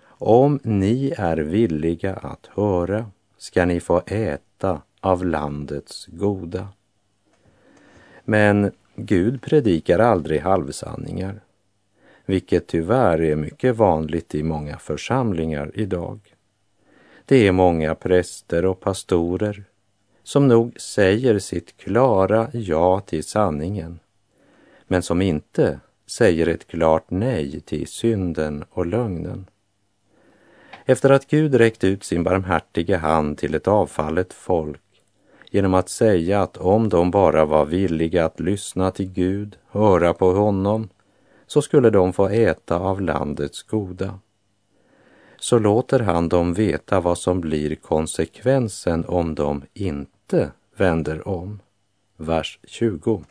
Om 0.06 0.60
ni 0.64 1.14
är 1.18 1.38
villiga 1.38 2.14
att 2.14 2.50
höra 2.56 3.06
ska 3.38 3.66
ni 3.66 3.80
få 3.80 4.02
äta 4.06 4.82
av 5.00 5.26
landets 5.26 6.06
goda. 6.06 6.68
Men 8.24 8.72
Gud 8.96 9.42
predikar 9.42 10.00
aldrig 10.00 10.42
halvsanningar, 10.42 11.42
vilket 12.26 12.68
tyvärr 12.68 13.22
är 13.22 13.36
mycket 13.36 13.76
vanligt 13.76 14.36
i 14.36 14.44
många 14.44 14.78
församlingar 14.78 15.72
idag. 15.74 16.20
Det 17.26 17.48
är 17.48 17.52
många 17.52 17.96
präster 17.96 18.66
och 18.66 18.80
pastorer 18.80 19.64
som 20.24 20.48
nog 20.48 20.80
säger 20.80 21.40
sitt 21.40 21.78
klara 21.78 22.50
ja 22.54 23.00
till 23.00 23.24
sanningen, 23.24 24.00
men 24.88 25.04
som 25.04 25.22
inte 25.22 25.80
säger 26.06 26.48
ett 26.48 26.68
klart 26.68 27.06
nej 27.10 27.62
till 27.62 27.88
synden 27.88 28.64
och 28.70 28.86
lögnen. 28.86 29.46
Efter 30.86 31.10
att 31.10 31.28
Gud 31.28 31.56
räckt 31.56 31.84
ut 31.84 32.04
sin 32.04 32.24
barmhärtiga 32.24 32.98
hand 32.98 33.38
till 33.38 33.56
ett 33.56 33.68
avfallet 33.68 34.34
folk 34.34 34.82
genom 35.52 35.74
att 35.74 35.90
säga 35.90 36.42
att 36.42 36.58
om 36.58 36.90
de 36.90 37.12
bara 37.12 37.46
var 37.46 37.66
villiga 37.66 38.26
att 38.26 38.40
lyssna 38.40 38.92
till 38.92 39.12
Gud, 39.12 39.58
höra 39.70 40.14
på 40.14 40.32
honom, 40.32 40.90
så 41.48 41.62
skulle 41.62 41.90
de 41.90 42.14
få 42.14 42.28
äta 42.28 42.80
av 42.80 43.02
landets 43.02 43.64
goda. 43.64 44.20
Så 45.44 45.60
låter 45.60 46.00
han 46.00 46.30
dem 46.30 46.54
veta 46.54 47.00
vad 47.00 47.18
som 47.18 47.42
blir 47.42 47.76
konsekvensen 47.76 49.06
om 49.06 49.36
de 49.36 49.64
inte 49.74 50.52
vänder 50.78 51.28
om. 51.28 51.60
Vers 52.18 52.60
20. 52.64 53.24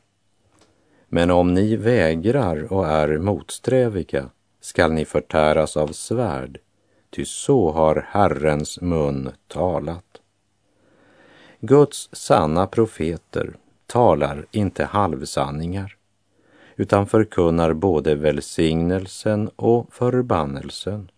Men 1.09 1.31
om 1.31 1.54
ni 1.54 1.76
vägrar 1.76 2.73
och 2.73 2.87
är 2.87 3.19
motsträviga 3.19 4.31
skall 4.61 4.92
ni 4.92 5.04
förtäras 5.04 5.76
av 5.76 5.88
svärd, 5.88 6.59
ty 7.11 7.25
så 7.25 7.71
har 7.71 8.07
Herrens 8.09 8.81
mun 8.81 9.31
talat. 9.49 10.21
Guds 11.61 12.09
sanna 12.12 12.66
profeter 12.66 13.57
talar 13.87 14.47
inte 14.50 14.85
halvsanningar 14.85 15.97
utan 16.76 17.07
förkunnar 17.07 17.73
både 17.73 18.14
välsignelsen 18.14 19.50
och 19.57 19.95
förbannelsen. 19.95 21.09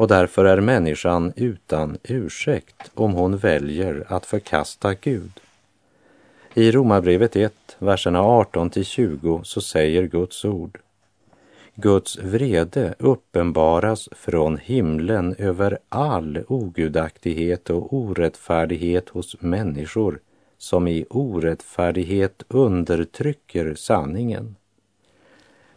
Och 0.00 0.08
därför 0.08 0.44
är 0.44 0.60
människan 0.60 1.32
utan 1.36 1.98
ursäkt 2.02 2.90
om 2.94 3.12
hon 3.12 3.36
väljer 3.36 4.04
att 4.08 4.26
förkasta 4.26 4.94
Gud. 4.94 5.32
I 6.54 6.72
Romarbrevet 6.72 7.36
1, 7.36 7.52
verserna 7.78 8.22
18 8.22 8.70
till 8.70 8.84
20 8.84 9.40
så 9.44 9.60
säger 9.60 10.02
Guds 10.02 10.44
ord 10.44 10.78
Guds 11.74 12.18
vrede 12.18 12.94
uppenbaras 12.98 14.08
från 14.12 14.58
himlen 14.58 15.34
över 15.38 15.78
all 15.88 16.44
ogudaktighet 16.48 17.70
och 17.70 17.94
orättfärdighet 17.94 19.08
hos 19.08 19.40
människor 19.40 20.20
som 20.58 20.88
i 20.88 21.06
orättfärdighet 21.10 22.42
undertrycker 22.48 23.74
sanningen. 23.74 24.56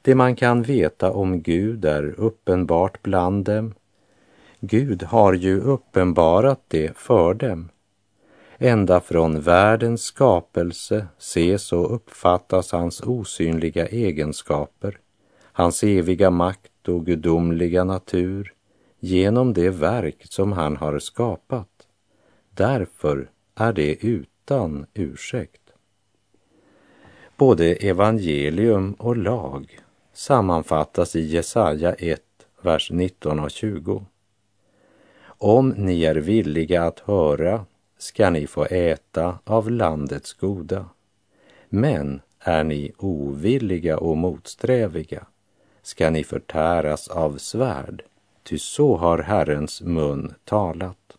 Det 0.02 0.16
man 0.16 0.36
kan 0.36 0.64
veta 0.64 1.12
om 1.12 1.42
Gud 1.42 1.86
är 1.86 2.20
uppenbart 2.20 3.04
bland 3.04 3.46
dem. 3.46 3.74
Gud 4.66 5.04
har 5.04 5.34
ju 5.34 5.62
uppenbarat 5.62 6.62
det 6.68 6.98
för 6.98 7.34
dem. 7.34 7.70
Ända 8.58 9.00
från 9.00 9.42
världens 9.42 10.02
skapelse 10.02 11.08
ses 11.18 11.74
och 11.74 11.96
uppfattas 11.96 12.72
hans 12.72 13.02
osynliga 13.02 13.88
egenskaper 13.88 15.00
hans 15.54 15.84
eviga 15.84 16.30
makt 16.30 16.88
och 16.88 17.06
gudomliga 17.06 17.84
natur 17.84 18.54
genom 19.00 19.54
det 19.54 19.70
verk 19.70 20.26
som 20.30 20.52
han 20.52 20.78
har 20.78 21.00
skapat. 21.00 21.88
Därför 22.50 23.30
är 23.56 23.74
det 23.74 24.06
utan 24.06 24.86
ursäkt. 24.94 25.62
Både 27.38 27.76
evangelium 27.76 28.94
och 28.94 29.18
lag 29.18 29.80
sammanfattas 30.14 31.16
i 31.16 31.22
Jesaja 31.22 31.94
1, 31.94 32.22
vers 32.62 32.92
19 32.92 33.40
och 33.40 33.52
20. 33.52 34.06
Om 35.46 35.70
ni 35.70 36.06
är 36.06 36.16
villiga 36.16 36.84
att 36.84 37.00
höra 37.00 37.66
ska 37.98 38.30
ni 38.30 38.48
få 38.48 38.66
äta 38.66 39.40
av 39.44 39.72
landets 39.72 40.34
goda. 40.34 40.86
Men 41.70 42.22
är 42.40 42.64
ni 42.64 42.92
ovilliga 42.98 43.98
och 43.98 44.18
motsträviga 44.18 45.26
ska 45.82 46.10
ni 46.10 46.24
förtäras 46.24 47.08
av 47.08 47.38
svärd, 47.38 48.04
ty 48.44 48.58
så 48.58 48.98
har 48.98 49.18
Herrens 49.18 49.82
mun 49.82 50.34
talat. 50.44 51.18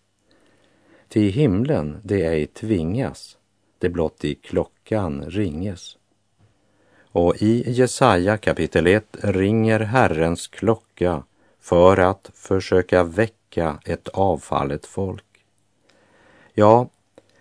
Till 1.08 1.32
himlen 1.32 2.00
det 2.02 2.26
ej 2.26 2.46
tvingas, 2.46 3.36
det 3.78 3.88
blott 3.88 4.24
i 4.24 4.34
klockan 4.34 5.24
ringes. 5.24 5.96
Och 7.02 7.42
i 7.42 7.70
Jesaja 7.70 8.36
kapitel 8.36 8.86
1 8.86 9.04
ringer 9.20 9.80
Herrens 9.80 10.48
klocka 10.48 11.22
för 11.60 11.96
att 11.96 12.30
försöka 12.34 13.04
väcka 13.04 13.43
ett 13.84 14.08
avfallet 14.08 14.86
folk. 14.86 15.44
Ja, 16.54 16.88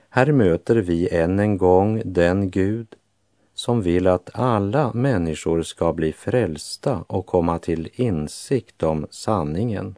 här 0.10 0.32
möter 0.32 0.76
vi 0.76 1.10
än 1.10 1.40
en 1.40 1.58
gång 1.58 2.02
den 2.06 2.50
Gud 2.50 2.96
som 3.54 3.82
vill 3.82 4.08
att 4.08 4.30
alla 4.34 4.94
människor 4.94 5.64
ska 5.64 5.94
bli 5.94 6.14
frälsta 6.14 7.06
och 7.08 7.26
komma 7.26 7.60
till 7.60 7.90
insikt 7.94 8.84
om 8.84 9.08
sanningen. 9.10 9.96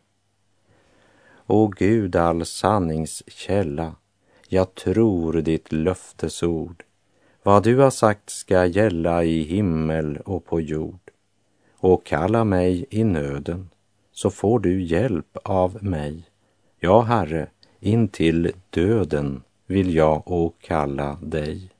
O 1.48 1.68
Gud, 1.68 2.16
all 2.16 2.46
sanningskälla, 2.46 3.96
jag 4.48 4.76
tror 4.76 5.34
ditt 5.34 5.72
löftesord. 5.72 6.84
Vad 7.44 7.64
du 7.64 7.78
har 7.78 7.90
sagt 7.90 8.30
ska 8.30 8.66
gälla 8.66 9.24
i 9.24 9.42
himmel 9.42 10.18
och 10.26 10.46
på 10.46 10.62
jord. 10.62 11.12
Och 11.78 12.06
kalla 12.06 12.44
mig 12.44 12.86
i 12.90 13.04
nöden, 13.04 13.70
så 14.16 14.30
får 14.30 14.60
du 14.60 14.84
hjälp 14.84 15.38
av 15.44 15.84
mig. 15.84 16.24
Ja, 16.80 17.02
Herre, 17.02 17.48
in 17.80 18.08
till 18.08 18.52
döden 18.70 19.44
vill 19.68 19.96
jag 19.96 20.32
åkalla 20.32 21.18
dig. 21.22 21.72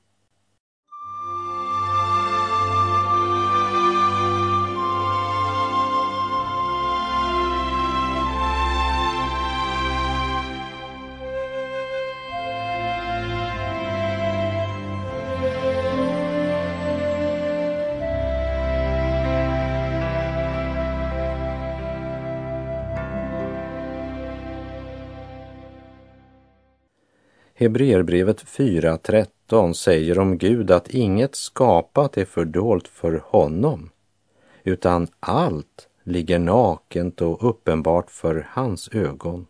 Hebreerbrevet 27.58 28.44
4.13 28.44 29.72
säger 29.72 30.18
om 30.18 30.38
Gud 30.38 30.70
att 30.70 30.90
inget 30.90 31.34
skapat 31.34 32.16
är 32.16 32.24
fördolt 32.24 32.88
för 32.88 33.22
honom, 33.24 33.90
utan 34.64 35.06
allt 35.20 35.88
ligger 36.02 36.38
nakent 36.38 37.22
och 37.22 37.48
uppenbart 37.48 38.10
för 38.10 38.48
hans 38.50 38.88
ögon 38.92 39.46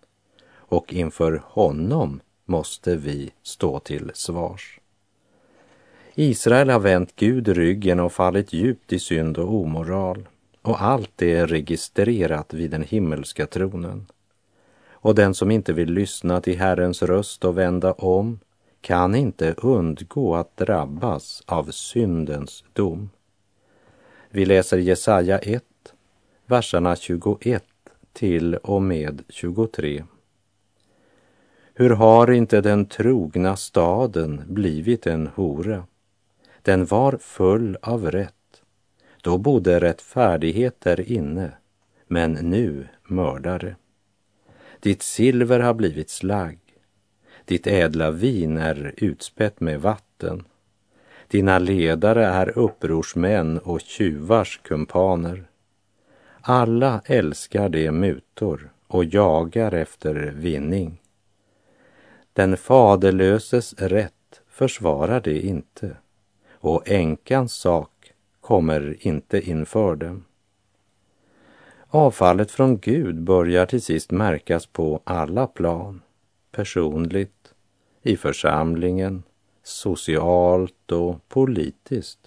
och 0.49 0.93
inför 0.93 1.43
honom 1.45 2.21
måste 2.45 2.97
vi 2.97 3.31
stå 3.43 3.79
till 3.79 4.11
svars. 4.15 4.81
Israel 6.15 6.71
har 6.71 6.81
vänt 6.81 7.17
Gud 7.17 7.49
ryggen 7.49 8.01
och 8.01 8.13
fallit 8.13 8.53
djupt 8.53 8.93
i 8.93 8.99
synd 8.99 9.39
och 9.39 9.55
omoral 9.55 10.29
och 10.63 10.83
allt 10.83 11.23
är 11.23 11.47
registrerat 11.47 12.55
vid 12.55 12.71
den 12.71 12.83
himmelska 12.83 13.47
tronen 13.47 14.07
och 15.07 15.15
den 15.15 15.35
som 15.35 15.51
inte 15.51 15.73
vill 15.73 15.93
lyssna 15.93 16.41
till 16.41 16.59
Herrens 16.59 17.03
röst 17.03 17.45
och 17.45 17.59
vända 17.59 17.93
om 17.93 18.41
kan 18.81 19.15
inte 19.15 19.55
undgå 19.57 20.35
att 20.37 20.57
drabbas 20.57 21.43
av 21.47 21.71
syndens 21.71 22.65
dom. 22.73 23.11
Vi 24.31 24.45
läser 24.45 24.79
Jesaja 24.79 25.39
1, 25.39 25.65
verserna 26.47 26.97
21 26.97 27.65
till 28.13 28.55
och 28.55 28.83
med 28.83 29.23
23. 29.29 30.05
Hur 31.75 31.91
har 31.91 32.31
inte 32.31 32.61
den 32.61 32.87
trogna 32.87 33.57
staden 33.57 34.43
blivit 34.47 35.07
en 35.07 35.27
hora? 35.27 35.85
Den 36.63 36.87
var 36.87 37.19
full 37.21 37.79
av 37.83 38.11
rätt. 38.11 38.63
Då 39.23 39.39
bodde 39.39 39.81
rättfärdigheter 39.81 41.13
inne, 41.13 41.53
men 42.07 42.33
nu 42.33 42.89
mördare. 43.09 43.77
Ditt 44.81 45.03
silver 45.03 45.61
har 45.61 45.75
blivit 45.75 46.11
slagg. 46.11 46.59
Ditt 47.45 47.67
ädla 47.67 48.11
vin 48.11 48.57
är 48.57 48.95
utspätt 48.97 49.61
med 49.61 49.81
vatten. 49.81 50.45
Dina 51.29 51.59
ledare 51.59 52.27
är 52.27 52.59
upprorsmän 52.59 53.59
och 53.59 53.81
tjuvars 53.81 54.61
kumpaner. 54.63 55.45
Alla 56.41 57.01
älskar 57.05 57.69
de 57.69 57.91
mutor 57.91 58.71
och 58.87 59.05
jagar 59.05 59.75
efter 59.75 60.15
vinning. 60.37 61.01
Den 62.33 62.57
faderlöses 62.57 63.75
rätt 63.75 64.41
försvarar 64.49 65.21
de 65.21 65.41
inte 65.41 65.97
och 66.53 66.89
änkans 66.89 67.53
sak 67.53 68.13
kommer 68.41 68.97
inte 69.07 69.51
inför 69.51 69.97
dem. 69.97 70.25
Avfallet 71.89 72.51
från 72.51 72.79
Gud 72.79 73.23
börjar 73.23 73.67
till 73.67 73.83
sist 73.83 74.11
märkas 74.11 74.67
på 74.67 75.01
alla 75.05 75.47
plan. 75.47 76.03
Personligt, 76.53 77.55
i 78.03 78.17
församlingen, 78.17 79.23
socialt 79.63 80.93
och 80.93 81.29
politiskt. 81.29 82.19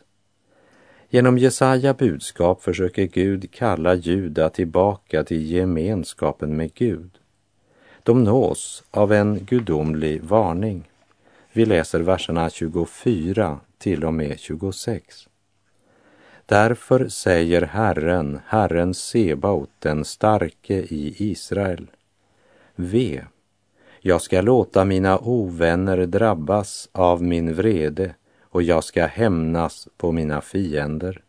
Genom 1.09 1.37
Jesaja 1.37 1.93
budskap 1.93 2.61
försöker 2.61 3.03
Gud 3.03 3.51
kalla 3.51 3.95
Juda 3.95 4.49
tillbaka 4.49 5.23
till 5.23 5.51
gemenskapen 5.51 6.55
med 6.55 6.73
Gud. 6.73 7.11
De 8.03 8.23
nås 8.23 8.83
av 8.91 9.13
en 9.13 9.45
gudomlig 9.45 10.23
varning. 10.23 10.89
Vi 11.53 11.65
läser 11.65 11.99
verserna 11.99 12.49
24 12.49 13.59
till 13.77 14.05
och 14.05 14.13
med 14.13 14.39
26. 14.39 15.28
Därför 16.49 17.07
säger 17.07 17.61
Herren, 17.61 18.39
Herren 18.45 18.93
Sebaot, 18.93 19.69
den 19.79 20.05
starke 20.05 20.73
i 20.73 21.15
Israel. 21.17 21.87
Ve, 22.75 23.25
jag 23.99 24.21
ska 24.21 24.41
låta 24.41 24.85
mina 24.85 25.19
ovänner 25.19 26.05
drabbas 26.05 26.89
av 26.91 27.23
min 27.23 27.53
vrede 27.53 28.15
och 28.41 28.63
jag 28.63 28.83
ska 28.83 29.05
hämnas 29.05 29.87
på 29.97 30.11
mina 30.11 30.41
fiender. 30.41 31.21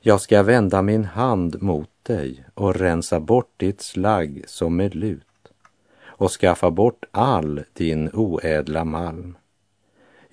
Jag 0.00 0.20
ska 0.20 0.42
vända 0.42 0.82
min 0.82 1.04
hand 1.04 1.62
mot 1.62 1.90
dig 2.02 2.44
och 2.54 2.74
rensa 2.74 3.20
bort 3.20 3.52
ditt 3.56 3.80
slagg 3.80 4.44
som 4.46 4.76
med 4.76 4.94
lut 4.94 5.52
och 6.04 6.30
skaffa 6.30 6.70
bort 6.70 7.04
all 7.10 7.64
din 7.72 8.10
oädla 8.12 8.84
malm. 8.84 9.36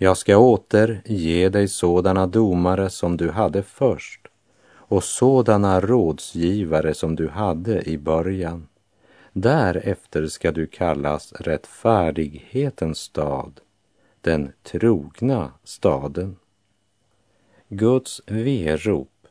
Jag 0.04 0.18
ska 0.18 0.38
åter 0.38 1.02
ge 1.06 1.50
dig 1.50 1.68
sådana 1.68 2.28
domare 2.28 2.90
som 2.90 3.18
du 3.18 3.30
hade 3.30 3.64
först 3.64 4.28
och 4.74 5.04
sådana 5.04 5.82
rådsgivare 5.82 6.94
som 6.94 7.16
du 7.16 7.28
hade 7.28 7.90
i 7.90 7.98
början. 7.98 8.68
Därefter 9.34 10.28
ska 10.28 10.52
du 10.52 10.68
kallas 10.68 11.34
rättfärdighetens 11.34 13.00
stad, 13.00 13.60
den 14.22 14.52
trogna 14.64 15.52
staden. 15.64 16.36
Guds 17.68 18.22
verop 18.26 19.28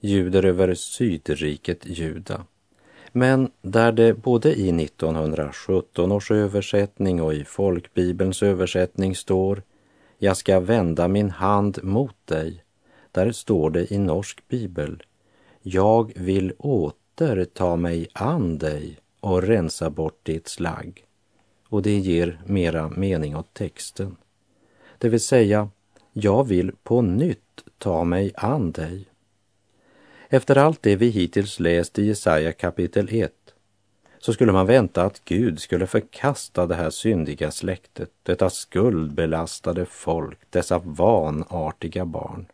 ljuder 0.00 0.44
över 0.44 0.74
sydriket 0.74 1.86
Juda. 1.86 2.44
Men 3.12 3.50
där 3.62 3.92
det 3.92 4.14
både 4.14 4.54
i 4.54 4.84
1917 4.84 6.12
års 6.12 6.30
översättning 6.30 7.22
och 7.22 7.34
i 7.34 7.44
folkbibelns 7.44 8.42
översättning 8.42 9.14
står 9.14 9.62
jag 10.24 10.36
ska 10.36 10.60
vända 10.60 11.08
min 11.08 11.30
hand 11.30 11.78
mot 11.82 12.16
dig. 12.24 12.64
Där 13.12 13.32
står 13.32 13.70
det 13.70 13.92
i 13.92 13.98
norsk 13.98 14.48
bibel. 14.48 15.02
Jag 15.62 16.12
vill 16.16 16.52
åter 16.58 17.44
ta 17.44 17.76
mig 17.76 18.08
an 18.12 18.58
dig 18.58 18.98
och 19.20 19.42
rensa 19.42 19.90
bort 19.90 20.20
ditt 20.22 20.48
slagg. 20.48 21.04
Och 21.68 21.82
det 21.82 21.98
ger 21.98 22.42
mera 22.46 22.88
mening 22.88 23.36
åt 23.36 23.54
texten. 23.54 24.16
Det 24.98 25.08
vill 25.08 25.20
säga, 25.20 25.68
jag 26.12 26.44
vill 26.44 26.72
på 26.82 27.02
nytt 27.02 27.64
ta 27.78 28.04
mig 28.04 28.32
an 28.36 28.72
dig. 28.72 29.06
Efter 30.28 30.58
allt 30.58 30.82
det 30.82 30.96
vi 30.96 31.08
hittills 31.08 31.60
läst 31.60 31.98
i 31.98 32.06
Jesaja 32.06 32.52
kapitel 32.52 33.08
1 33.10 33.32
så 34.24 34.32
skulle 34.32 34.52
man 34.52 34.66
vänta 34.66 35.02
att 35.02 35.24
Gud 35.24 35.60
skulle 35.60 35.86
förkasta 35.86 36.66
det 36.66 36.74
här 36.74 36.90
syndiga 36.90 37.50
släktet, 37.50 38.10
detta 38.22 38.50
skuldbelastade 38.50 39.86
folk, 39.86 40.38
dessa 40.50 40.78
vanartiga 40.78 42.04
barn 42.04 42.46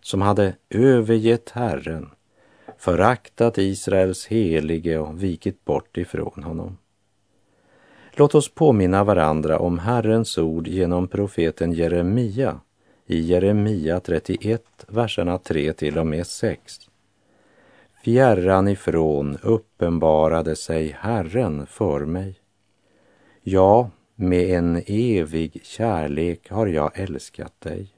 som 0.00 0.22
hade 0.22 0.54
övergett 0.70 1.50
Herren, 1.50 2.10
föraktat 2.78 3.58
Israels 3.58 4.26
helige 4.26 4.98
och 4.98 5.22
vikit 5.22 5.64
bort 5.64 5.96
ifrån 5.96 6.42
honom. 6.42 6.78
Låt 8.12 8.34
oss 8.34 8.54
påminna 8.54 9.04
varandra 9.04 9.58
om 9.58 9.78
Herrens 9.78 10.38
ord 10.38 10.68
genom 10.68 11.08
profeten 11.08 11.72
Jeremia 11.72 12.60
i 13.06 13.20
Jeremia 13.20 14.00
31, 14.00 14.62
verserna 14.88 15.38
3 15.38 15.72
till 15.72 15.98
och 15.98 16.06
med 16.06 16.26
6. 16.26 16.85
Fjärran 18.06 18.68
ifrån 18.68 19.38
uppenbarade 19.42 20.56
sig 20.56 20.96
Herren 21.00 21.66
för 21.66 22.04
mig. 22.04 22.40
Ja, 23.42 23.90
med 24.14 24.50
en 24.50 24.82
evig 24.86 25.60
kärlek 25.64 26.50
har 26.50 26.66
jag 26.66 26.98
älskat 26.98 27.60
dig. 27.60 27.88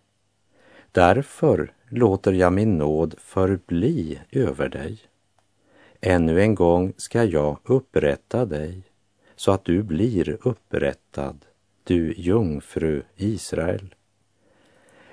Därför 0.93 1.73
låter 1.89 2.33
jag 2.33 2.53
min 2.53 2.79
nåd 2.79 3.15
förbli 3.19 4.21
över 4.31 4.69
dig. 4.69 4.99
Ännu 6.01 6.41
en 6.41 6.55
gång 6.55 6.93
ska 6.97 7.25
jag 7.25 7.59
upprätta 7.65 8.45
dig 8.45 8.83
så 9.37 9.53
att 9.53 9.65
du 9.65 9.83
blir 9.83 10.39
upprättad, 10.43 11.45
du 11.85 12.15
jungfru 12.17 13.03
Israel. 13.17 13.95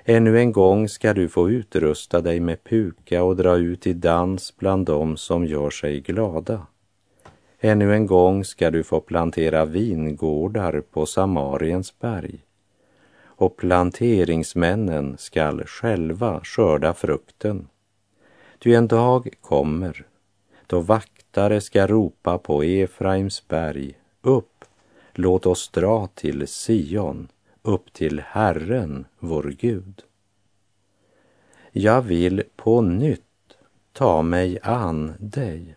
Ännu 0.08 0.38
en 0.38 0.52
gång 0.52 0.88
ska 0.88 1.14
du 1.14 1.28
få 1.28 1.50
utrusta 1.50 2.20
dig 2.20 2.40
med 2.40 2.64
puka 2.64 3.22
och 3.22 3.36
dra 3.36 3.56
ut 3.56 3.86
i 3.86 3.92
dans 3.92 4.56
bland 4.56 4.86
dem 4.86 5.16
som 5.16 5.46
gör 5.46 5.70
sig 5.70 6.00
glada. 6.00 6.66
Ännu 7.60 7.94
en 7.94 8.06
gång 8.06 8.44
ska 8.44 8.70
du 8.70 8.84
få 8.84 9.00
plantera 9.00 9.64
vingårdar 9.64 10.80
på 10.80 11.06
Samariens 11.06 11.98
berg 11.98 12.38
och 13.24 13.56
planteringsmännen 13.56 15.18
skall 15.18 15.64
själva 15.66 16.40
skörda 16.44 16.94
frukten. 16.94 17.68
Ty 18.58 18.74
en 18.74 18.88
dag 18.88 19.34
kommer 19.40 20.06
då 20.66 20.80
vaktare 20.80 21.60
ska 21.60 21.86
ropa 21.86 22.38
på 22.38 22.62
Efraims 22.62 23.48
berg, 23.48 23.94
upp, 24.22 24.64
låt 25.14 25.46
oss 25.46 25.68
dra 25.68 26.08
till 26.14 26.46
Sion 26.46 27.28
upp 27.66 27.92
till 27.92 28.20
Herren, 28.20 29.06
vår 29.18 29.54
Gud. 29.58 30.02
Jag 31.72 32.02
vill 32.02 32.42
på 32.56 32.80
nytt 32.80 33.22
ta 33.92 34.22
mig 34.22 34.58
an 34.62 35.12
dig. 35.18 35.76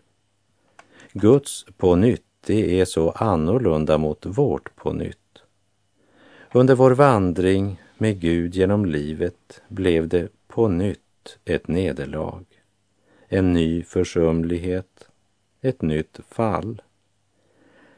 Guds 1.12 1.66
på 1.76 1.94
nytt, 1.94 2.24
det 2.46 2.80
är 2.80 2.84
så 2.84 3.10
annorlunda 3.10 3.98
mot 3.98 4.26
vårt 4.26 4.76
på 4.76 4.92
nytt. 4.92 5.42
Under 6.52 6.74
vår 6.74 6.90
vandring 6.90 7.82
med 7.98 8.20
Gud 8.20 8.54
genom 8.54 8.84
livet 8.84 9.62
blev 9.68 10.08
det 10.08 10.28
på 10.46 10.68
nytt 10.68 11.38
ett 11.44 11.68
nederlag, 11.68 12.44
en 13.28 13.52
ny 13.52 13.82
försumlighet, 13.82 15.08
ett 15.60 15.82
nytt 15.82 16.20
fall. 16.28 16.82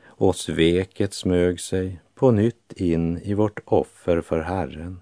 Och 0.04 0.36
sveket 0.36 1.14
smög 1.14 1.60
sig 1.60 2.00
på 2.22 2.30
nytt 2.30 2.72
in 2.72 3.18
i 3.18 3.34
vårt 3.34 3.60
offer 3.64 4.20
för 4.20 4.40
Herren. 4.40 5.00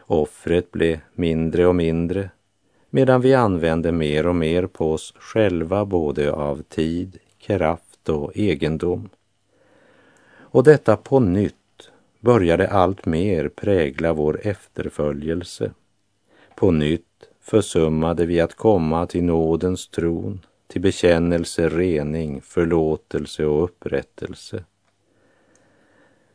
Offret 0.00 0.72
blev 0.72 0.98
mindre 1.14 1.66
och 1.66 1.74
mindre 1.74 2.30
medan 2.90 3.20
vi 3.20 3.34
använde 3.34 3.92
mer 3.92 4.26
och 4.26 4.34
mer 4.34 4.66
på 4.66 4.92
oss 4.92 5.14
själva 5.16 5.84
både 5.84 6.32
av 6.32 6.62
tid, 6.62 7.18
kraft 7.38 8.08
och 8.08 8.36
egendom. 8.36 9.08
Och 10.30 10.64
detta 10.64 10.96
på 10.96 11.20
nytt 11.20 11.90
började 12.20 12.68
allt 12.68 13.06
mer 13.06 13.48
prägla 13.48 14.12
vår 14.12 14.40
efterföljelse. 14.42 15.72
På 16.54 16.70
nytt 16.70 17.28
försummade 17.40 18.26
vi 18.26 18.40
att 18.40 18.54
komma 18.54 19.06
till 19.06 19.24
nådens 19.24 19.88
tron, 19.88 20.40
till 20.66 20.80
bekännelse, 20.80 21.68
rening, 21.68 22.40
förlåtelse 22.40 23.44
och 23.44 23.64
upprättelse. 23.64 24.64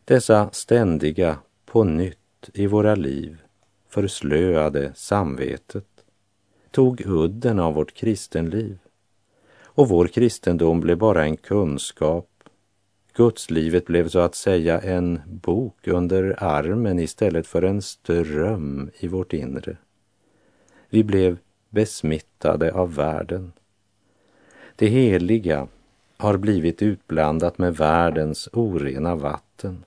Dessa 0.06 0.50
ständiga 0.52 1.38
på 1.66 1.84
nytt 1.84 2.50
i 2.54 2.68
våra 2.68 2.96
liv 2.96 3.42
förslöade 3.90 4.92
samvetet 4.96 5.88
tog 6.72 7.02
udden 7.06 7.60
av 7.60 7.74
vårt 7.74 7.94
kristenliv 7.94 8.78
och 9.64 9.90
vår 9.90 10.08
kristendom 10.08 10.80
blev 10.80 10.98
bara 10.98 11.24
en 11.24 11.38
kunskap. 11.38 12.30
Gudslivet 13.14 13.86
blev 13.86 14.10
så 14.10 14.20
att 14.20 14.36
säga 14.36 14.80
en 14.80 15.22
bok 15.26 15.88
under 15.88 16.44
armen 16.44 17.00
istället 17.00 17.48
för 17.48 17.62
en 17.62 17.82
ström 17.82 18.90
i 19.00 19.08
vårt 19.08 19.34
inre. 19.34 19.78
Vi 20.90 21.04
blev 21.04 21.38
besmittade 21.70 22.74
av 22.74 22.96
världen. 22.96 23.54
Det 24.76 24.88
heliga 24.88 25.68
har 26.18 26.38
blivit 26.38 26.82
utblandat 26.82 27.58
med 27.58 27.78
världens 27.78 28.50
orena 28.54 29.16
vatten 29.16 29.86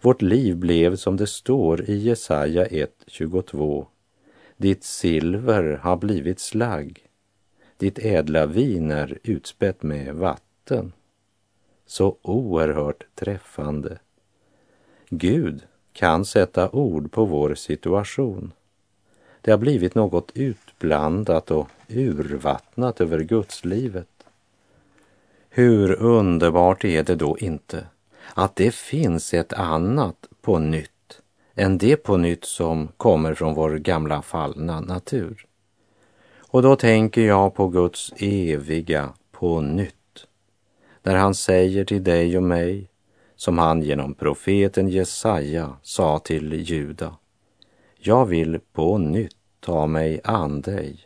vårt 0.00 0.22
liv 0.22 0.56
blev 0.56 0.96
som 0.96 1.16
det 1.16 1.26
står 1.26 1.90
i 1.90 1.96
Jesaja 1.96 2.66
1.22. 2.66 3.86
Ditt 4.56 4.84
silver 4.84 5.80
har 5.82 5.96
blivit 5.96 6.40
slagg, 6.40 7.06
ditt 7.76 7.98
ädla 7.98 8.46
vin 8.46 8.90
är 8.90 9.18
utspätt 9.22 9.82
med 9.82 10.14
vatten. 10.14 10.92
Så 11.86 12.16
oerhört 12.22 13.04
träffande. 13.14 13.98
Gud 15.08 15.62
kan 15.92 16.24
sätta 16.24 16.70
ord 16.70 17.12
på 17.12 17.24
vår 17.24 17.54
situation. 17.54 18.52
Det 19.40 19.50
har 19.50 19.58
blivit 19.58 19.94
något 19.94 20.32
utblandat 20.34 21.50
och 21.50 21.68
urvattnat 21.88 23.00
över 23.00 23.20
gudslivet. 23.20 24.26
Hur 25.48 25.92
underbart 25.92 26.84
är 26.84 27.02
det 27.02 27.14
då 27.14 27.38
inte 27.38 27.86
att 28.34 28.56
det 28.56 28.74
finns 28.74 29.34
ett 29.34 29.52
annat 29.52 30.28
på 30.42 30.58
nytt 30.58 30.90
än 31.54 31.78
det 31.78 31.96
på 31.96 32.16
nytt 32.16 32.44
som 32.44 32.88
kommer 32.96 33.34
från 33.34 33.54
vår 33.54 33.70
gamla 33.70 34.22
fallna 34.22 34.80
natur. 34.80 35.46
Och 36.38 36.62
då 36.62 36.76
tänker 36.76 37.22
jag 37.22 37.54
på 37.54 37.68
Guds 37.68 38.12
eviga 38.16 39.12
på 39.32 39.60
nytt, 39.60 40.26
där 41.02 41.14
han 41.14 41.34
säger 41.34 41.84
till 41.84 42.04
dig 42.04 42.36
och 42.36 42.42
mig, 42.42 42.90
som 43.36 43.58
han 43.58 43.82
genom 43.82 44.14
profeten 44.14 44.88
Jesaja 44.88 45.76
sa 45.82 46.18
till 46.18 46.52
Juda. 46.52 47.16
Jag 47.98 48.26
vill 48.26 48.60
på 48.72 48.98
nytt 48.98 49.36
ta 49.60 49.86
mig 49.86 50.20
an 50.24 50.60
dig 50.60 51.00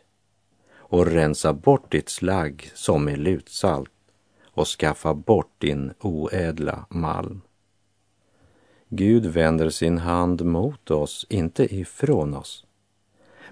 och 0.73 1.05
rensa 1.05 1.53
bort 1.53 1.91
ditt 1.91 2.09
slagg 2.09 2.71
som 2.73 3.07
är 3.07 3.17
lutsalt 3.17 3.91
och 4.55 4.67
skaffa 4.67 5.13
bort 5.13 5.51
din 5.57 5.93
oädla 5.99 6.85
malm. 6.89 7.41
Gud 8.89 9.25
vänder 9.25 9.69
sin 9.69 9.97
hand 9.97 10.45
mot 10.45 10.91
oss, 10.91 11.25
inte 11.29 11.75
ifrån 11.75 12.33
oss. 12.33 12.65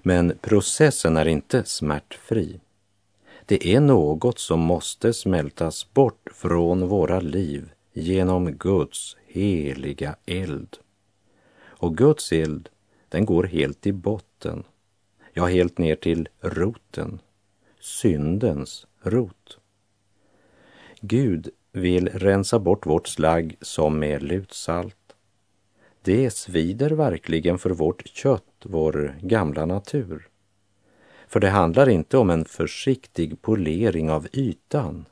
Men 0.02 0.38
processen 0.40 1.16
är 1.16 1.28
inte 1.28 1.64
smärtfri. 1.64 2.60
Det 3.46 3.66
är 3.74 3.80
något 3.80 4.38
som 4.38 4.60
måste 4.60 5.12
smältas 5.12 5.94
bort 5.94 6.28
från 6.34 6.88
våra 6.88 7.20
liv 7.20 7.72
genom 7.92 8.52
Guds 8.52 9.16
heliga 9.26 10.16
eld. 10.26 10.76
Och 11.62 11.96
Guds 11.96 12.32
eld, 12.32 12.68
den 13.08 13.26
går 13.26 13.44
helt 13.44 13.86
i 13.86 13.92
botten, 13.92 14.64
ja, 15.32 15.46
helt 15.46 15.78
ner 15.78 15.96
till 15.96 16.28
roten, 16.40 17.20
syndens 17.80 18.86
rot. 19.02 19.58
Gud 21.06 21.48
vill 21.72 22.08
rensa 22.08 22.58
bort 22.58 22.86
vårt 22.86 23.08
slagg 23.08 23.56
som 23.60 23.98
med 23.98 24.22
lutsalt. 24.22 25.14
Det 26.02 26.30
svider 26.30 26.90
verkligen 26.90 27.58
för 27.58 27.70
vårt 27.70 28.06
kött, 28.06 28.62
vår 28.62 29.14
gamla 29.20 29.66
natur. 29.66 30.28
För 31.28 31.40
det 31.40 31.48
handlar 31.48 31.88
inte 31.88 32.18
om 32.18 32.30
en 32.30 32.44
försiktig 32.44 33.42
polering 33.42 34.10
av 34.10 34.28
ytan, 34.32 35.04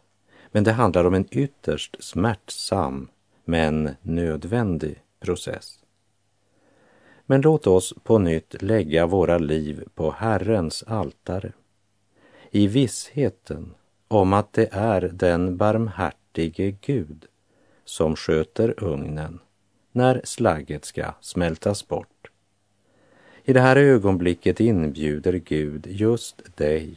men 0.52 0.64
det 0.64 0.72
handlar 0.72 1.04
om 1.04 1.14
en 1.14 1.26
ytterst 1.30 1.96
smärtsam 2.04 3.08
men 3.44 3.90
nödvändig 4.02 5.02
process. 5.20 5.78
Men 7.26 7.40
låt 7.40 7.66
oss 7.66 7.94
på 8.02 8.18
nytt 8.18 8.62
lägga 8.62 9.06
våra 9.06 9.38
liv 9.38 9.84
på 9.94 10.10
Herrens 10.10 10.82
altare 10.86 11.52
i 12.50 12.66
vissheten 12.66 13.74
om 14.12 14.32
att 14.32 14.52
det 14.52 14.68
är 14.72 15.00
den 15.00 15.56
barmhärtige 15.56 16.76
Gud 16.80 17.26
som 17.84 18.16
sköter 18.16 18.84
ugnen 18.84 19.38
när 19.92 20.20
slagget 20.24 20.84
ska 20.84 21.12
smältas 21.20 21.88
bort. 21.88 22.30
I 23.44 23.52
det 23.52 23.60
här 23.60 23.76
ögonblicket 23.76 24.60
inbjuder 24.60 25.32
Gud 25.32 25.86
just 25.86 26.56
dig, 26.56 26.94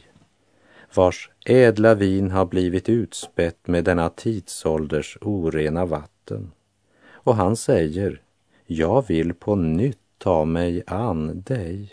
vars 0.94 1.30
ädla 1.46 1.94
vin 1.94 2.30
har 2.30 2.46
blivit 2.46 2.88
utspätt 2.88 3.66
med 3.66 3.84
denna 3.84 4.08
tidsålders 4.08 5.18
orena 5.20 5.86
vatten. 5.86 6.52
Och 7.10 7.36
han 7.36 7.56
säger, 7.56 8.22
jag 8.66 9.08
vill 9.08 9.34
på 9.34 9.54
nytt 9.54 9.98
ta 10.18 10.44
mig 10.44 10.82
an 10.86 11.42
dig. 11.46 11.92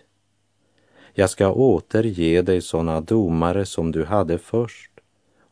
Jag 1.13 1.29
ska 1.29 1.51
återge 1.51 2.41
dig 2.41 2.61
sådana 2.61 3.01
domare 3.01 3.65
som 3.65 3.91
du 3.91 4.05
hade 4.05 4.37
först 4.37 4.92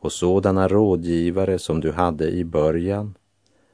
och 0.01 0.11
sådana 0.11 0.67
rådgivare 0.67 1.59
som 1.59 1.79
du 1.81 1.91
hade 1.91 2.29
i 2.29 2.43
början. 2.43 3.15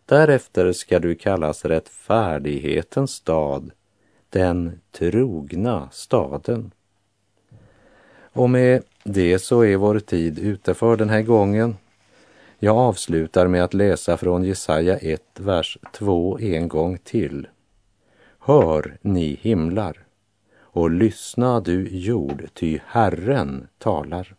Därefter 0.06 0.72
ska 0.72 1.00
du 1.00 1.16
kallas 1.16 1.66
rättfärdighetens 1.66 3.12
stad, 3.12 3.72
den 4.30 4.80
trogna 4.92 5.90
staden. 5.92 6.72
Och 8.34 8.50
med 8.50 8.84
det 9.04 9.40
så 9.40 9.62
är 9.62 9.78
vår 9.78 10.00
tid 10.00 10.40
ute 10.40 10.74
för 10.74 10.98
den 10.98 11.10
här 11.10 11.22
gången. 11.22 11.76
Jag 12.60 12.78
avslutar 12.78 13.48
med 13.48 13.64
att 13.64 13.74
läsa 13.74 14.18
från 14.18 14.44
Jesaja 14.44 14.98
1, 14.98 15.22
vers 15.40 15.78
2 15.94 16.40
en 16.40 16.68
gång 16.68 16.98
till. 16.98 17.48
Hör, 18.40 18.98
ni 19.02 19.40
himlar, 19.42 19.98
och 20.60 20.92
lyssna 20.92 21.60
du 21.60 21.88
jord, 21.88 22.48
ty 22.54 22.80
Herren 22.86 23.68
talar. 23.78 24.37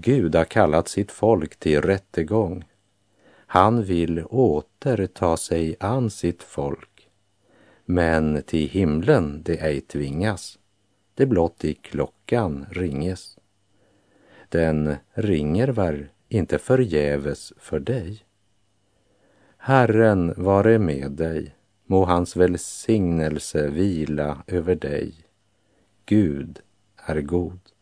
Gud 0.00 0.34
har 0.34 0.44
kallat 0.44 0.88
sitt 0.88 1.10
folk 1.10 1.56
till 1.56 1.80
rättegång. 1.82 2.64
Han 3.46 3.82
vill 3.82 4.24
återta 4.24 5.36
sig 5.36 5.76
an 5.80 6.10
sitt 6.10 6.42
folk. 6.42 7.08
Men 7.84 8.42
till 8.42 8.68
himlen 8.68 9.42
det 9.42 9.56
ej 9.60 9.80
tvingas, 9.80 10.58
det 11.14 11.26
blott 11.26 11.64
i 11.64 11.74
klockan 11.74 12.66
ringes. 12.70 13.38
Den 14.48 14.96
ringer 15.12 15.68
väl 15.68 16.06
inte 16.28 16.58
förgäves 16.58 17.52
för 17.56 17.80
dig. 17.80 18.24
Herren 19.56 20.34
vare 20.36 20.78
med 20.78 21.12
dig, 21.12 21.54
må 21.86 22.04
hans 22.04 22.36
välsignelse 22.36 23.68
vila 23.68 24.42
över 24.46 24.74
dig. 24.74 25.14
Gud 26.06 26.60
är 26.96 27.20
god. 27.20 27.73